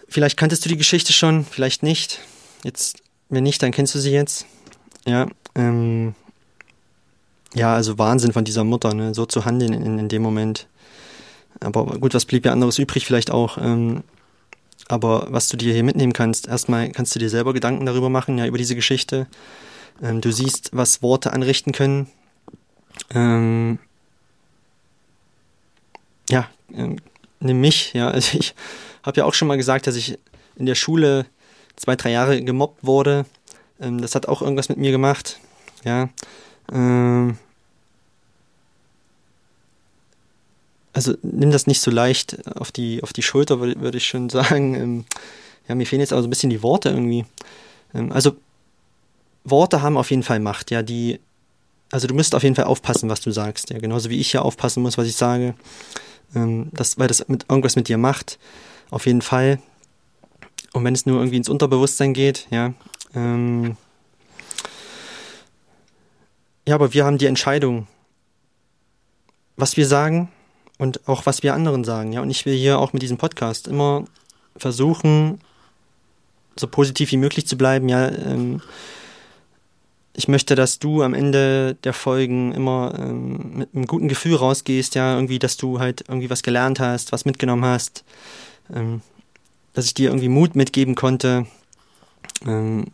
Vielleicht 0.09 0.39
kanntest 0.39 0.65
du 0.65 0.71
die 0.71 0.79
Geschichte 0.79 1.13
schon, 1.13 1.45
vielleicht 1.45 1.83
nicht. 1.83 2.21
Jetzt 2.65 3.03
wenn 3.29 3.45
nicht, 3.45 3.63
dann 3.63 3.73
kennst 3.73 3.95
du 3.95 3.99
sie 3.99 4.13
jetzt. 4.13 4.47
Ja, 5.07 5.27
ähm, 5.55 6.15
ja, 7.55 7.75
also 7.75 7.99
Wahnsinn 7.99 8.33
von 8.33 8.45
dieser 8.45 8.65
Mutter, 8.65 8.93
ne? 8.95 9.15
so 9.15 9.27
zu 9.27 9.45
handeln 9.45 9.73
in, 9.73 9.99
in 9.99 10.09
dem 10.09 10.23
Moment. 10.23 10.67
Aber 11.61 11.85
gut, 11.99 12.15
was 12.15 12.27
blieb 12.27 12.45
ja 12.45 12.53
anderes 12.53 12.79
übrig 12.79 13.07
vielleicht 13.07 13.31
auch. 13.31 13.59
Ähm, 13.59 14.03
aber 14.89 15.29
was 15.31 15.49
du 15.49 15.57
dir 15.57 15.73
hier 15.73 15.83
mitnehmen 15.83 16.13
kannst, 16.13 16.47
erstmal 16.47 16.91
kannst 16.91 17.15
du 17.15 17.19
dir 17.19 17.31
selber 17.31 17.53
Gedanken 17.53 17.87
darüber 17.87 18.11
machen, 18.11 18.39
ja, 18.39 18.47
über 18.47 18.59
diese 18.59 18.75
Geschichte. 18.75 19.27
Ähm, 20.03 20.21
du 20.21 20.31
siehst, 20.33 20.71
was 20.73 21.03
Worte 21.03 21.33
anrichten 21.33 21.73
können. 21.73 22.09
Ähm, 23.15 23.79
ja, 26.29 26.49
ähm, 26.75 26.99
nimm 27.41 27.61
mich, 27.61 27.93
ja, 27.95 28.09
also 28.11 28.39
ich 28.39 28.55
habe 29.03 29.19
ja 29.19 29.25
auch 29.25 29.35
schon 29.35 29.49
mal 29.49 29.57
gesagt, 29.57 29.87
dass 29.87 29.97
ich 29.97 30.19
in 30.57 30.67
der 30.67 30.75
Schule 30.75 31.27
zwei, 31.77 31.97
drei 31.97 32.11
Jahre 32.11 32.43
gemobbt 32.43 32.85
wurde. 32.85 33.27
Ähm, 33.81 34.01
das 34.01 34.15
hat 34.15 34.27
auch 34.29 34.43
irgendwas 34.43 34.69
mit 34.69 34.79
mir 34.79 34.91
gemacht. 34.91 35.39
Ja. 35.85 36.09
Ähm, 36.73 37.39
also 40.93 41.15
nimm 41.23 41.51
das 41.51 41.67
nicht 41.67 41.81
so 41.81 41.91
leicht 41.91 42.49
auf 42.57 42.73
die, 42.73 43.03
auf 43.03 43.13
die 43.13 43.23
Schulter, 43.23 43.61
würde 43.61 43.81
würd 43.81 43.95
ich 43.95 44.07
schon 44.07 44.29
sagen. 44.31 44.75
Ähm, 44.75 45.05
ja, 45.69 45.75
mir 45.75 45.87
fehlen 45.87 46.01
jetzt 46.01 46.13
aber 46.13 46.23
so 46.23 46.29
ein 46.29 46.31
bisschen 46.31 46.51
die 46.51 46.63
Worte 46.63 46.89
irgendwie. 46.89 47.25
Ähm, 47.95 48.13
also 48.13 48.37
Worte 49.45 49.83
haben 49.83 49.97
auf 49.97 50.11
jeden 50.11 50.23
Fall 50.23 50.41
Macht, 50.41 50.71
ja, 50.71 50.83
die, 50.83 51.21
also 51.93 52.09
du 52.09 52.15
musst 52.15 52.35
auf 52.35 52.43
jeden 52.43 52.57
Fall 52.57 52.65
aufpassen, 52.65 53.09
was 53.09 53.21
du 53.21 53.31
sagst, 53.31 53.71
ja, 53.71 53.79
genauso 53.79 54.11
wie 54.11 54.19
ich 54.19 54.33
ja 54.33 54.43
aufpassen 54.43 54.83
muss, 54.83 54.99
was 54.99 55.07
ich 55.07 55.17
sage, 55.17 55.55
ähm, 56.35 56.69
das, 56.73 56.99
weil 56.99 57.09
das 57.09 57.29
mit, 57.29 57.47
irgendwas 57.49 57.77
mit 57.77 57.89
dir 57.89 57.99
macht, 57.99 58.39
auf 58.91 59.07
jeden 59.07 59.23
Fall. 59.23 59.59
Und 60.77 60.85
wenn 60.85 60.93
es 60.93 61.07
nur 61.07 61.17
irgendwie 61.21 61.39
ins 61.39 61.49
Unterbewusstsein 61.49 62.13
geht, 62.13 62.49
ja. 62.51 62.75
Ähm, 63.15 63.79
ja, 66.69 66.75
aber 66.75 66.93
wir 66.93 67.07
haben 67.07 67.17
die 67.17 67.25
Entscheidung, 67.25 67.87
was 69.57 69.79
wir 69.79 69.87
sagen 69.87 70.29
und 70.77 71.09
auch 71.09 71.25
was 71.25 71.43
wir 71.43 71.55
anderen 71.55 71.83
sagen, 71.83 72.13
ja. 72.13 72.21
Und 72.21 72.29
ich 72.29 72.45
will 72.45 72.55
hier 72.55 72.79
auch 72.79 72.93
mit 72.93 73.01
diesem 73.01 73.17
Podcast 73.17 73.69
immer 73.69 74.05
versuchen, 74.55 75.41
so 76.57 76.67
positiv 76.67 77.11
wie 77.11 77.17
möglich 77.17 77.47
zu 77.47 77.57
bleiben, 77.57 77.89
ja. 77.89 78.09
Ähm, 78.09 78.61
ich 80.13 80.29
möchte, 80.29 80.57
dass 80.57 80.79
du 80.79 81.03
am 81.03 81.15
Ende 81.15 81.75
der 81.85 81.95
Folgen 81.95 82.53
immer 82.53 82.95
ähm, 82.99 83.61
mit 83.61 83.75
einem 83.75 83.87
guten 83.87 84.09
Gefühl 84.09 84.37
rausgehst, 84.37 84.95
ja, 84.95 85.15
irgendwie, 85.15 85.39
dass 85.39 85.57
du 85.57 85.81
halt 85.81 86.05
irgendwie 86.07 86.29
was 86.29 86.43
gelernt 86.43 86.81
hast, 86.81 87.13
was 87.13 87.25
mitgenommen 87.25 87.65
hast. 87.65 88.05
Ähm, 88.75 89.01
dass 89.77 89.85
ich 89.85 89.93
dir 89.93 90.09
irgendwie 90.09 90.31
Mut 90.31 90.57
mitgeben 90.57 90.95
konnte. 90.95 91.47
Ähm, 92.47 92.87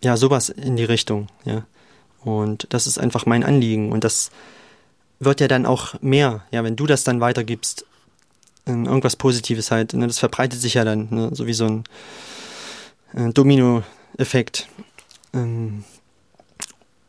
ja, 0.00 0.16
sowas 0.16 0.48
in 0.48 0.76
die 0.76 0.84
Richtung, 0.84 1.26
ja. 1.44 1.64
Und 2.22 2.68
das 2.70 2.86
ist 2.86 2.98
einfach 2.98 3.26
mein 3.26 3.42
Anliegen. 3.42 3.90
Und 3.90 4.04
das 4.04 4.30
wird 5.18 5.40
ja 5.40 5.48
dann 5.48 5.66
auch 5.66 6.00
mehr, 6.00 6.44
ja, 6.52 6.62
wenn 6.62 6.76
du 6.76 6.86
das 6.86 7.02
dann 7.02 7.20
weitergibst. 7.20 7.84
Irgendwas 8.64 9.16
Positives 9.16 9.72
halt. 9.72 9.92
Ne, 9.92 10.06
das 10.06 10.20
verbreitet 10.20 10.60
sich 10.60 10.74
ja 10.74 10.84
dann, 10.84 11.08
ne, 11.10 11.30
so 11.32 11.48
wie 11.48 11.52
so 11.52 11.66
ein 11.66 11.84
äh, 13.14 13.32
Domino-Effekt. 13.32 14.68
Ähm, 15.34 15.82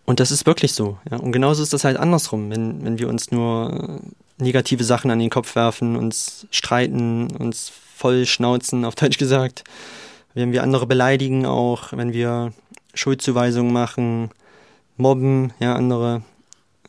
und 0.05 0.19
das 0.19 0.31
ist 0.31 0.47
wirklich 0.47 0.73
so, 0.73 0.97
ja. 1.11 1.17
Und 1.17 1.31
genauso 1.31 1.61
ist 1.61 1.73
das 1.73 1.83
halt 1.83 1.97
andersrum, 1.97 2.49
wenn, 2.49 2.83
wenn 2.83 2.97
wir 2.97 3.07
uns 3.07 3.29
nur 3.29 4.01
negative 4.39 4.83
Sachen 4.83 5.11
an 5.11 5.19
den 5.19 5.29
Kopf 5.29 5.55
werfen, 5.55 5.95
uns 5.95 6.47
streiten, 6.49 7.27
uns 7.35 7.71
voll 8.01 8.25
schnauzen, 8.25 8.83
auf 8.83 8.95
Deutsch 8.95 9.19
gesagt. 9.19 9.63
Wenn 10.33 10.51
wir 10.51 10.63
andere 10.63 10.87
beleidigen 10.87 11.45
auch, 11.45 11.93
wenn 11.93 12.13
wir 12.13 12.51
Schuldzuweisungen 12.95 13.71
machen, 13.71 14.31
mobben, 14.97 15.53
ja, 15.59 15.75
andere 15.75 16.23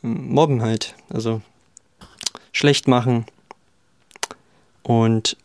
ähm, 0.03 0.29
mobben 0.29 0.63
halt, 0.63 0.95
also 1.09 1.41
schlecht 2.51 2.87
machen. 2.87 3.25
Und 4.81 5.37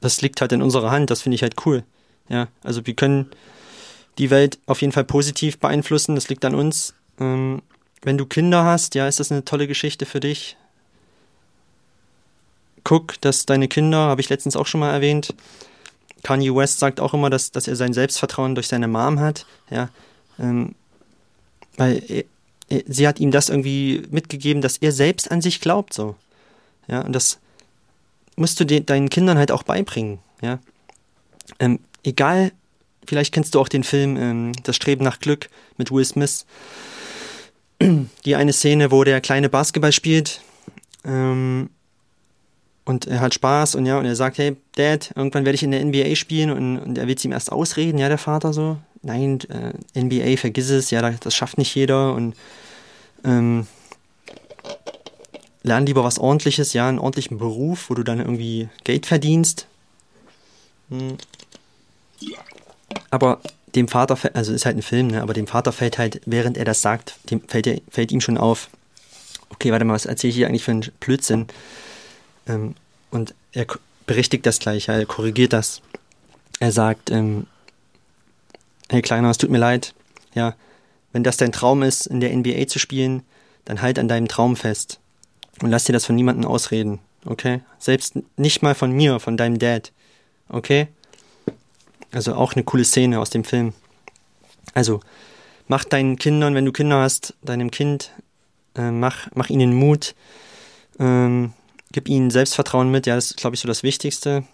das 0.00 0.20
liegt 0.20 0.40
halt 0.40 0.50
in 0.50 0.62
unserer 0.62 0.90
Hand, 0.90 1.10
das 1.10 1.22
finde 1.22 1.36
ich 1.36 1.42
halt 1.42 1.64
cool. 1.64 1.84
Ja, 2.28 2.48
also 2.64 2.84
wir 2.86 2.94
können 2.94 3.30
die 4.18 4.30
Welt 4.30 4.58
auf 4.66 4.80
jeden 4.80 4.92
Fall 4.92 5.04
positiv 5.04 5.58
beeinflussen, 5.58 6.16
das 6.16 6.28
liegt 6.28 6.44
an 6.44 6.56
uns. 6.56 6.94
Ähm, 7.20 7.62
wenn 8.02 8.18
du 8.18 8.26
Kinder 8.26 8.64
hast, 8.64 8.96
ja, 8.96 9.06
ist 9.06 9.20
das 9.20 9.30
eine 9.30 9.44
tolle 9.44 9.68
Geschichte 9.68 10.06
für 10.06 10.18
dich. 10.18 10.56
Guck, 12.84 13.20
dass 13.20 13.46
deine 13.46 13.68
Kinder, 13.68 13.98
habe 13.98 14.20
ich 14.20 14.28
letztens 14.28 14.56
auch 14.56 14.66
schon 14.66 14.80
mal 14.80 14.92
erwähnt, 14.92 15.34
Kanye 16.22 16.54
West 16.54 16.78
sagt 16.78 17.00
auch 17.00 17.14
immer, 17.14 17.30
dass, 17.30 17.50
dass 17.50 17.68
er 17.68 17.76
sein 17.76 17.92
Selbstvertrauen 17.92 18.54
durch 18.54 18.68
seine 18.68 18.88
Mom 18.88 19.20
hat, 19.20 19.46
ja, 19.70 19.90
ähm, 20.38 20.74
weil 21.76 22.02
er, 22.08 22.24
er, 22.68 22.82
sie 22.86 23.08
hat 23.08 23.20
ihm 23.20 23.30
das 23.30 23.48
irgendwie 23.48 24.02
mitgegeben, 24.10 24.62
dass 24.62 24.78
er 24.78 24.92
selbst 24.92 25.30
an 25.30 25.40
sich 25.40 25.60
glaubt, 25.60 25.92
so, 25.92 26.14
ja, 26.88 27.00
und 27.00 27.12
das 27.12 27.38
musst 28.36 28.58
du 28.60 28.64
de 28.64 28.80
deinen 28.80 29.10
Kindern 29.10 29.38
halt 29.38 29.50
auch 29.50 29.64
beibringen, 29.64 30.20
ja, 30.40 30.60
ähm, 31.58 31.80
egal, 32.04 32.52
vielleicht 33.06 33.34
kennst 33.34 33.54
du 33.54 33.60
auch 33.60 33.68
den 33.68 33.84
Film 33.84 34.16
ähm, 34.16 34.52
Das 34.62 34.76
Streben 34.76 35.04
nach 35.04 35.18
Glück 35.18 35.50
mit 35.76 35.90
Will 35.90 36.04
Smith, 36.04 36.46
die 38.24 38.36
eine 38.36 38.52
Szene, 38.52 38.90
wo 38.90 39.02
der 39.02 39.20
kleine 39.20 39.48
Basketball 39.48 39.92
spielt, 39.92 40.40
ähm, 41.04 41.70
und 42.84 43.06
er 43.06 43.20
hat 43.20 43.34
Spaß 43.34 43.76
und 43.76 43.86
ja, 43.86 43.98
und 43.98 44.06
er 44.06 44.16
sagt, 44.16 44.38
hey, 44.38 44.56
Dad, 44.74 45.12
irgendwann 45.14 45.44
werde 45.44 45.54
ich 45.54 45.62
in 45.62 45.70
der 45.70 45.84
NBA 45.84 46.16
spielen 46.16 46.50
und, 46.50 46.78
und 46.78 46.98
er 46.98 47.06
will 47.06 47.14
es 47.14 47.24
ihm 47.24 47.32
erst 47.32 47.52
ausreden, 47.52 47.98
ja, 47.98 48.08
der 48.08 48.18
Vater 48.18 48.52
so. 48.52 48.78
Nein, 49.02 49.40
äh, 49.48 50.00
NBA, 50.00 50.36
vergiss 50.36 50.70
es, 50.70 50.90
ja, 50.90 51.08
das 51.10 51.34
schafft 51.34 51.58
nicht 51.58 51.74
jeder 51.74 52.14
und 52.14 52.34
ähm, 53.24 53.66
lern 55.62 55.86
lieber 55.86 56.04
was 56.04 56.18
ordentliches, 56.18 56.72
ja, 56.72 56.88
einen 56.88 56.98
ordentlichen 56.98 57.38
Beruf, 57.38 57.90
wo 57.90 57.94
du 57.94 58.02
dann 58.02 58.18
irgendwie 58.18 58.68
Geld 58.84 59.06
verdienst. 59.06 59.66
Hm. 60.90 61.16
Aber 63.10 63.40
dem 63.74 63.88
Vater, 63.88 64.18
also 64.34 64.52
ist 64.52 64.66
halt 64.66 64.76
ein 64.76 64.82
Film, 64.82 65.08
ne, 65.08 65.22
aber 65.22 65.34
dem 65.34 65.46
Vater 65.46 65.72
fällt 65.72 65.98
halt, 65.98 66.20
während 66.26 66.56
er 66.56 66.64
das 66.64 66.82
sagt, 66.82 67.16
dem 67.30 67.40
fällt, 67.46 67.82
fällt 67.90 68.12
ihm 68.12 68.20
schon 68.20 68.38
auf, 68.38 68.68
okay, 69.50 69.72
warte 69.72 69.84
mal, 69.84 69.94
was 69.94 70.06
erzähle 70.06 70.30
ich 70.30 70.36
hier 70.36 70.46
eigentlich 70.46 70.64
für 70.64 70.72
einen 70.72 70.90
Blödsinn? 71.00 71.46
Ähm, 72.46 72.74
und 73.10 73.34
er 73.52 73.66
berichtigt 74.06 74.46
das 74.46 74.58
gleich, 74.58 74.88
er 74.88 75.06
korrigiert 75.06 75.52
das. 75.52 75.82
Er 76.60 76.72
sagt, 76.72 77.10
ähm, 77.10 77.46
hey 78.88 79.02
Kleiner, 79.02 79.30
es 79.30 79.38
tut 79.38 79.50
mir 79.50 79.58
leid, 79.58 79.94
ja, 80.34 80.54
wenn 81.12 81.24
das 81.24 81.36
dein 81.36 81.52
Traum 81.52 81.82
ist, 81.82 82.06
in 82.06 82.20
der 82.20 82.34
NBA 82.34 82.66
zu 82.66 82.78
spielen, 82.78 83.22
dann 83.64 83.82
halt 83.82 83.98
an 83.98 84.08
deinem 84.08 84.28
Traum 84.28 84.56
fest. 84.56 84.98
Und 85.60 85.70
lass 85.70 85.84
dir 85.84 85.92
das 85.92 86.06
von 86.06 86.14
niemandem 86.16 86.50
ausreden, 86.50 87.00
okay? 87.26 87.60
Selbst 87.78 88.16
nicht 88.36 88.62
mal 88.62 88.74
von 88.74 88.92
mir, 88.92 89.20
von 89.20 89.36
deinem 89.36 89.58
Dad, 89.58 89.92
okay? 90.48 90.88
Also 92.12 92.34
auch 92.34 92.54
eine 92.54 92.64
coole 92.64 92.84
Szene 92.84 93.20
aus 93.20 93.30
dem 93.30 93.44
Film. 93.44 93.74
Also, 94.74 95.00
mach 95.68 95.84
deinen 95.84 96.16
Kindern, 96.16 96.54
wenn 96.54 96.64
du 96.64 96.72
Kinder 96.72 97.00
hast, 97.00 97.34
deinem 97.42 97.70
Kind, 97.70 98.10
äh, 98.76 98.90
mach, 98.90 99.28
mach 99.34 99.50
ihnen 99.50 99.74
Mut, 99.74 100.14
ähm, 100.98 101.52
gib 101.92 102.08
ihnen 102.08 102.30
Selbstvertrauen 102.30 102.90
mit, 102.90 103.06
ja, 103.06 103.14
das 103.14 103.30
ist, 103.30 103.36
glaube 103.36 103.54
ich, 103.54 103.60
so 103.60 103.68
das 103.68 103.82
Wichtigste. 103.82 104.44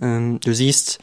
Ähm, 0.00 0.40
du 0.40 0.54
siehst 0.54 0.98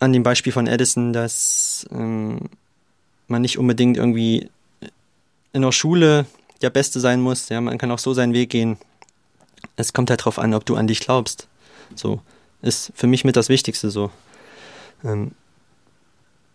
an 0.00 0.12
dem 0.12 0.22
Beispiel 0.22 0.52
von 0.52 0.66
Edison, 0.66 1.12
dass 1.12 1.86
ähm, 1.90 2.50
man 3.26 3.42
nicht 3.42 3.58
unbedingt 3.58 3.96
irgendwie 3.96 4.50
in 5.52 5.62
der 5.62 5.72
Schule 5.72 6.26
der 6.60 6.70
Beste 6.70 7.00
sein 7.00 7.20
muss, 7.20 7.48
ja, 7.48 7.60
man 7.60 7.78
kann 7.78 7.90
auch 7.90 7.98
so 7.98 8.14
seinen 8.14 8.34
Weg 8.34 8.50
gehen. 8.50 8.78
Es 9.76 9.92
kommt 9.92 10.10
halt 10.10 10.20
darauf 10.20 10.38
an, 10.38 10.54
ob 10.54 10.64
du 10.66 10.76
an 10.76 10.86
dich 10.86 11.00
glaubst. 11.00 11.48
So, 11.94 12.20
ist 12.62 12.92
für 12.94 13.06
mich 13.06 13.24
mit 13.24 13.36
das 13.36 13.48
Wichtigste 13.48 13.90
so. 13.90 14.10
Ähm, 15.04 15.32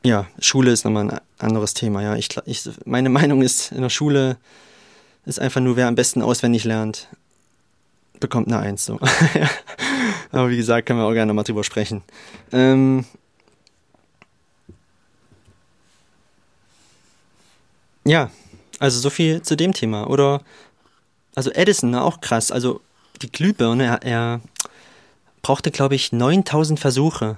ja, 0.03 0.27
Schule 0.39 0.71
ist 0.71 0.83
nochmal 0.83 1.09
ein 1.09 1.19
anderes 1.37 1.73
Thema, 1.73 2.01
ja. 2.01 2.15
Ich, 2.15 2.29
ich, 2.45 2.69
meine 2.85 3.09
Meinung 3.09 3.41
ist, 3.41 3.71
in 3.71 3.81
der 3.81 3.89
Schule 3.89 4.37
ist 5.25 5.39
einfach 5.39 5.62
nur, 5.62 5.75
wer 5.75 5.88
am 5.88 5.95
besten 5.95 6.21
auswendig 6.21 6.63
lernt, 6.63 7.07
bekommt 8.19 8.47
eine 8.47 8.59
Eins. 8.59 8.86
So. 8.86 8.99
Aber 10.31 10.49
wie 10.49 10.57
gesagt, 10.57 10.88
können 10.88 10.99
wir 10.99 11.05
auch 11.05 11.13
gerne 11.13 11.33
mal 11.33 11.43
drüber 11.43 11.63
sprechen. 11.63 12.03
Ähm 12.51 13.05
ja, 18.05 18.31
also 18.79 18.99
so 18.99 19.09
viel 19.09 19.41
zu 19.41 19.55
dem 19.55 19.73
Thema. 19.73 20.09
Oder, 20.09 20.41
also 21.36 21.51
Edison, 21.51 21.91
ne, 21.91 22.03
auch 22.03 22.21
krass. 22.21 22.51
Also 22.51 22.81
die 23.21 23.31
Glühbirne, 23.31 23.83
er, 23.86 24.03
er 24.03 24.41
brauchte, 25.41 25.71
glaube 25.71 25.95
ich, 25.95 26.12
9000 26.12 26.79
Versuche, 26.79 27.38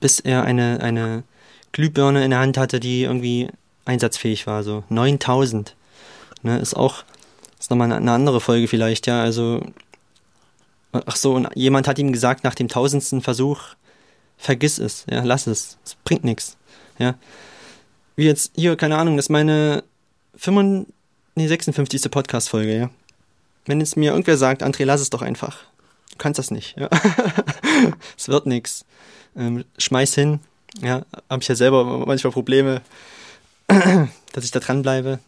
bis 0.00 0.20
er 0.20 0.44
eine, 0.44 0.80
eine 0.82 1.24
Glühbirne 1.72 2.24
in 2.24 2.30
der 2.30 2.40
Hand 2.40 2.58
hatte, 2.58 2.80
die 2.80 3.02
irgendwie 3.02 3.48
einsatzfähig 3.84 4.46
war. 4.46 4.62
So 4.62 4.84
9000. 4.88 5.74
Ne, 6.42 6.58
ist 6.58 6.74
auch, 6.74 7.04
ist 7.58 7.70
nochmal 7.70 7.92
eine 7.92 8.10
andere 8.10 8.40
Folge 8.40 8.66
vielleicht, 8.66 9.06
ja, 9.06 9.22
also, 9.22 9.64
ach 10.92 11.16
so, 11.16 11.34
und 11.34 11.48
jemand 11.54 11.86
hat 11.86 11.98
ihm 11.98 12.12
gesagt, 12.12 12.42
nach 12.42 12.54
dem 12.54 12.68
tausendsten 12.68 13.22
Versuch, 13.22 13.60
vergiss 14.36 14.78
es, 14.78 15.06
ja, 15.08 15.22
lass 15.22 15.46
es, 15.46 15.78
es 15.84 15.94
bringt 16.04 16.24
nichts, 16.24 16.56
ja. 16.98 17.14
Wie 18.16 18.24
jetzt, 18.24 18.52
hier, 18.56 18.76
keine 18.76 18.98
Ahnung, 18.98 19.16
das 19.16 19.26
ist 19.26 19.30
meine 19.30 19.84
55, 20.36 20.92
nee, 21.36 21.46
56. 21.46 22.10
Podcast-Folge, 22.10 22.76
ja. 22.76 22.90
Wenn 23.66 23.80
jetzt 23.80 23.96
mir 23.96 24.10
irgendwer 24.10 24.36
sagt, 24.36 24.62
André, 24.62 24.84
lass 24.84 25.00
es 25.00 25.10
doch 25.10 25.22
einfach. 25.22 25.58
Du 26.10 26.16
kannst 26.18 26.38
das 26.38 26.50
nicht, 26.50 26.76
ja. 26.76 26.90
es 28.18 28.28
wird 28.28 28.46
nichts. 28.46 28.84
Ähm, 29.36 29.64
schmeiß 29.78 30.14
hin, 30.14 30.40
ja, 30.80 31.02
habe 31.30 31.42
ich 31.42 31.48
ja 31.48 31.54
selber 31.54 32.04
manchmal 32.06 32.32
Probleme, 32.32 32.82
dass 33.68 34.44
ich 34.44 34.50
da 34.50 34.58
dranbleibe. 34.58 35.20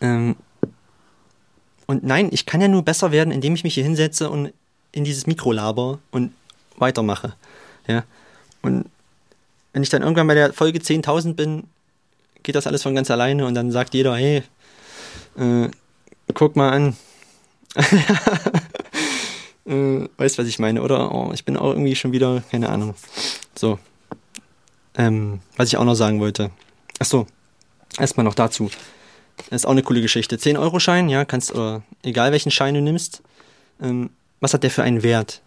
Ähm, 0.00 0.36
und 1.86 2.04
nein, 2.04 2.28
ich 2.32 2.46
kann 2.46 2.60
ja 2.60 2.68
nur 2.68 2.82
besser 2.82 3.12
werden, 3.12 3.32
indem 3.32 3.54
ich 3.54 3.64
mich 3.64 3.74
hier 3.74 3.84
hinsetze 3.84 4.30
und 4.30 4.52
in 4.92 5.04
dieses 5.04 5.26
Mikro 5.26 5.52
laber 5.52 5.98
und 6.10 6.32
weitermache. 6.76 7.34
Ja. 7.86 8.04
Und 8.62 8.86
wenn 9.72 9.82
ich 9.82 9.90
dann 9.90 10.02
irgendwann 10.02 10.26
bei 10.26 10.34
der 10.34 10.52
Folge 10.52 10.78
10.000 10.78 11.34
bin, 11.34 11.64
geht 12.42 12.54
das 12.54 12.66
alles 12.66 12.82
von 12.82 12.94
ganz 12.94 13.10
alleine 13.10 13.44
und 13.46 13.54
dann 13.54 13.70
sagt 13.70 13.94
jeder, 13.94 14.16
hey, 14.16 14.42
äh, 15.36 15.68
guck 16.32 16.56
mal 16.56 16.70
an. 16.70 16.96
äh, 19.66 20.08
weißt 20.16 20.38
was 20.38 20.46
ich 20.46 20.58
meine, 20.58 20.82
oder? 20.82 21.12
Oh, 21.12 21.32
ich 21.34 21.44
bin 21.44 21.56
auch 21.56 21.70
irgendwie 21.70 21.96
schon 21.96 22.12
wieder, 22.12 22.42
keine 22.50 22.68
Ahnung. 22.68 22.94
So. 23.54 23.78
Ähm, 24.96 25.40
was 25.56 25.68
ich 25.68 25.76
auch 25.76 25.84
noch 25.84 25.96
sagen 25.96 26.20
wollte. 26.20 26.50
Achso, 27.00 27.26
erstmal 27.98 28.24
noch 28.24 28.34
dazu. 28.34 28.70
Das 29.36 29.62
ist 29.62 29.66
auch 29.66 29.72
eine 29.72 29.82
coole 29.82 30.00
Geschichte. 30.00 30.36
10-Euro-Schein, 30.36 31.08
ja, 31.08 31.24
kannst, 31.24 31.52
oder 31.52 31.82
egal 32.02 32.32
welchen 32.32 32.50
Schein 32.50 32.74
du 32.74 32.80
nimmst, 32.80 33.22
ähm, 33.80 34.10
was 34.40 34.54
hat 34.54 34.62
der 34.62 34.70
für 34.70 34.82
einen 34.82 35.02
Wert? 35.02 35.42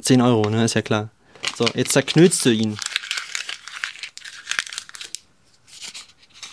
10 0.00 0.20
Euro, 0.20 0.48
ne, 0.50 0.64
ist 0.64 0.74
ja 0.74 0.82
klar. 0.82 1.10
So, 1.56 1.66
jetzt 1.74 1.92
zerknüllst 1.92 2.44
du 2.44 2.50
ihn. 2.50 2.76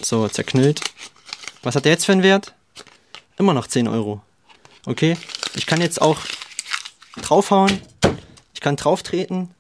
So, 0.01 0.27
zerknüllt. 0.27 0.81
Was 1.63 1.75
hat 1.75 1.85
der 1.85 1.93
jetzt 1.93 2.05
für 2.05 2.11
einen 2.11 2.23
Wert? 2.23 2.53
Immer 3.37 3.53
noch 3.53 3.67
10 3.67 3.87
Euro. 3.87 4.21
Okay? 4.85 5.17
Ich 5.55 5.65
kann 5.65 5.81
jetzt 5.81 6.01
auch 6.01 6.19
draufhauen. 7.21 7.81
Ich 8.53 8.61
kann 8.61 8.75
drauftreten. 8.75 9.51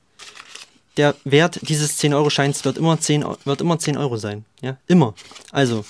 Der 0.97 1.15
Wert 1.23 1.59
dieses 1.63 1.99
10-Euro-Scheins 1.99 2.65
wird 2.65 2.77
immer 2.77 2.99
10, 2.99 3.25
wird 3.45 3.61
immer 3.61 3.79
10 3.79 3.97
Euro 3.97 4.17
sein. 4.17 4.45
Ja? 4.61 4.77
Immer. 4.87 5.15
Also, 5.51 5.85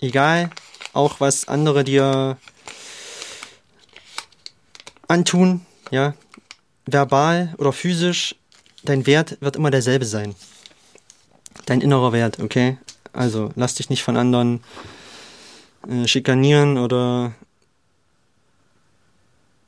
egal, 0.00 0.50
auch 0.92 1.20
was 1.20 1.48
andere 1.48 1.84
dir 1.84 2.36
antun, 5.08 5.64
ja, 5.90 6.14
verbal 6.86 7.54
oder 7.58 7.72
physisch, 7.72 8.36
dein 8.84 9.06
Wert 9.06 9.36
wird 9.40 9.56
immer 9.56 9.70
derselbe 9.70 10.04
sein. 10.04 10.34
Dein 11.66 11.80
innerer 11.80 12.12
Wert, 12.12 12.40
okay? 12.40 12.78
Also 13.12 13.50
lass 13.56 13.74
dich 13.74 13.90
nicht 13.90 14.02
von 14.02 14.16
anderen 14.16 14.62
äh, 15.88 16.06
schikanieren 16.06 16.78
oder 16.78 17.34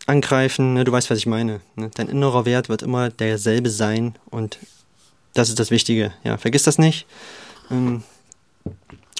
angreifen, 0.06 0.74
ne? 0.74 0.84
du 0.84 0.92
weißt, 0.92 1.10
was 1.10 1.18
ich 1.18 1.26
meine. 1.26 1.60
Ne? 1.76 1.90
Dein 1.94 2.08
innerer 2.08 2.44
Wert 2.44 2.68
wird 2.68 2.82
immer 2.82 3.10
derselbe 3.10 3.70
sein 3.70 4.16
und 4.30 4.58
das 5.34 5.48
ist 5.48 5.58
das 5.58 5.70
Wichtige. 5.70 6.12
Ja, 6.24 6.36
vergiss 6.38 6.64
das 6.64 6.78
nicht. 6.78 7.06
Ähm, 7.70 8.02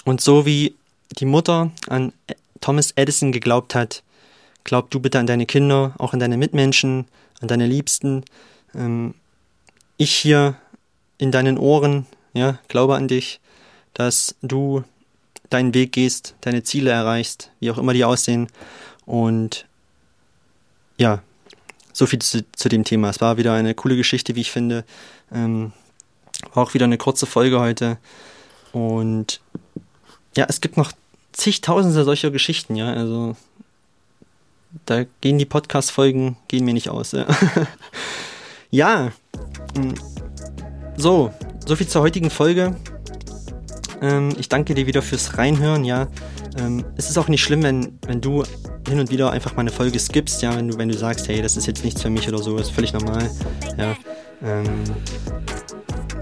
und 0.05 0.21
so 0.21 0.45
wie 0.45 0.75
die 1.11 1.25
Mutter 1.25 1.71
an 1.87 2.13
Thomas 2.61 2.91
Edison 2.95 3.31
geglaubt 3.31 3.75
hat, 3.75 4.03
glaub 4.63 4.89
du 4.89 4.99
bitte 4.99 5.19
an 5.19 5.27
deine 5.27 5.45
Kinder, 5.45 5.93
auch 5.97 6.13
an 6.13 6.19
deine 6.19 6.37
Mitmenschen, 6.37 7.07
an 7.41 7.47
deine 7.47 7.67
Liebsten. 7.67 8.23
Ähm, 8.73 9.13
ich 9.97 10.15
hier 10.15 10.55
in 11.17 11.31
deinen 11.31 11.57
Ohren, 11.57 12.05
ja, 12.33 12.59
glaube 12.67 12.95
an 12.95 13.07
dich, 13.07 13.39
dass 13.93 14.35
du 14.41 14.83
deinen 15.49 15.73
Weg 15.73 15.91
gehst, 15.91 16.35
deine 16.41 16.63
Ziele 16.63 16.89
erreichst, 16.89 17.51
wie 17.59 17.69
auch 17.69 17.77
immer 17.77 17.93
die 17.93 18.05
aussehen. 18.05 18.47
Und 19.05 19.65
ja, 20.97 21.21
so 21.91 22.05
viel 22.05 22.19
zu, 22.19 22.43
zu, 22.53 22.69
dem 22.69 22.83
Thema. 22.83 23.09
Es 23.09 23.21
war 23.21 23.37
wieder 23.37 23.53
eine 23.53 23.75
coole 23.75 23.95
Geschichte, 23.95 24.35
wie 24.35 24.41
ich 24.41 24.51
finde. 24.51 24.83
Ähm, 25.31 25.73
auch 26.53 26.73
wieder 26.73 26.85
eine 26.85 26.97
kurze 26.97 27.25
Folge 27.25 27.59
heute. 27.59 27.97
Und 28.71 29.41
ja, 30.35 30.45
es 30.47 30.61
gibt 30.61 30.77
noch 30.77 30.91
zigtausende 31.31 32.03
solcher 32.03 32.31
Geschichten, 32.31 32.75
ja. 32.75 32.93
Also 32.93 33.35
da 34.85 35.03
gehen 35.21 35.37
die 35.37 35.45
Podcast-Folgen, 35.45 36.37
gehen 36.47 36.65
mir 36.65 36.73
nicht 36.73 36.89
aus. 36.89 37.11
Ja. 37.11 37.25
ja. 38.71 39.11
Hm. 39.75 39.93
So, 40.97 41.33
so 41.65 41.75
viel 41.75 41.87
zur 41.87 42.01
heutigen 42.01 42.29
Folge. 42.29 42.75
Ähm, 44.01 44.29
ich 44.37 44.49
danke 44.49 44.73
dir 44.73 44.87
wieder 44.87 45.01
fürs 45.01 45.37
Reinhören, 45.37 45.85
ja. 45.85 46.07
Ähm, 46.59 46.83
es 46.97 47.09
ist 47.09 47.17
auch 47.17 47.27
nicht 47.27 47.43
schlimm, 47.43 47.63
wenn, 47.63 47.97
wenn 48.05 48.21
du 48.21 48.43
hin 48.87 48.99
und 48.99 49.09
wieder 49.09 49.31
einfach 49.31 49.55
mal 49.55 49.61
eine 49.61 49.71
Folge 49.71 49.97
skippst, 49.97 50.41
ja, 50.41 50.55
wenn 50.55 50.67
du, 50.67 50.77
wenn 50.77 50.89
du 50.89 50.97
sagst, 50.97 51.27
hey, 51.27 51.41
das 51.41 51.57
ist 51.57 51.67
jetzt 51.67 51.83
nichts 51.83 52.01
für 52.01 52.09
mich 52.09 52.27
oder 52.27 52.37
so, 52.39 52.57
ist 52.57 52.71
völlig 52.71 52.93
normal. 52.93 53.29
Ja. 53.77 53.95
Ähm, 54.43 54.83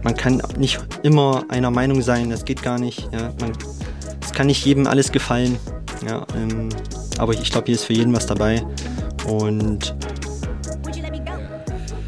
man 0.03 0.15
kann 0.15 0.41
nicht 0.57 0.79
immer 1.03 1.43
einer 1.49 1.71
Meinung 1.71 2.01
sein, 2.01 2.29
das 2.29 2.45
geht 2.45 2.61
gar 2.61 2.79
nicht. 2.79 3.09
Ja. 3.11 3.33
Man, 3.39 3.53
kann 4.33 4.47
nicht 4.47 4.65
jedem 4.65 4.87
alles 4.87 5.11
gefallen. 5.11 5.57
Ja, 6.07 6.25
ähm, 6.35 6.69
aber 7.17 7.33
ich 7.33 7.51
glaube, 7.51 7.65
hier 7.67 7.75
ist 7.75 7.85
für 7.85 7.93
jeden 7.93 8.13
was 8.13 8.25
dabei. 8.25 8.65
Und 9.27 9.95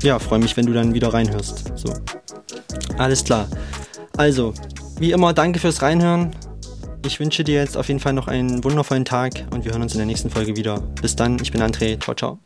ja, 0.01 0.19
freue 0.19 0.39
mich, 0.39 0.57
wenn 0.57 0.65
du 0.65 0.73
dann 0.73 0.93
wieder 0.93 1.13
reinhörst. 1.13 1.71
So. 1.75 1.93
Alles 2.97 3.23
klar. 3.23 3.47
Also, 4.17 4.53
wie 4.99 5.11
immer, 5.11 5.33
danke 5.33 5.59
fürs 5.59 5.81
Reinhören. 5.81 6.31
Ich 7.05 7.19
wünsche 7.19 7.43
dir 7.43 7.55
jetzt 7.55 7.75
auf 7.77 7.87
jeden 7.87 7.99
Fall 7.99 8.13
noch 8.13 8.27
einen 8.27 8.63
wundervollen 8.63 9.05
Tag 9.05 9.45
und 9.51 9.65
wir 9.65 9.71
hören 9.71 9.81
uns 9.81 9.93
in 9.93 9.97
der 9.97 10.05
nächsten 10.05 10.29
Folge 10.29 10.55
wieder. 10.55 10.81
Bis 11.01 11.15
dann, 11.15 11.37
ich 11.41 11.51
bin 11.51 11.61
André. 11.61 11.99
Ciao, 11.99 12.15
ciao. 12.15 12.39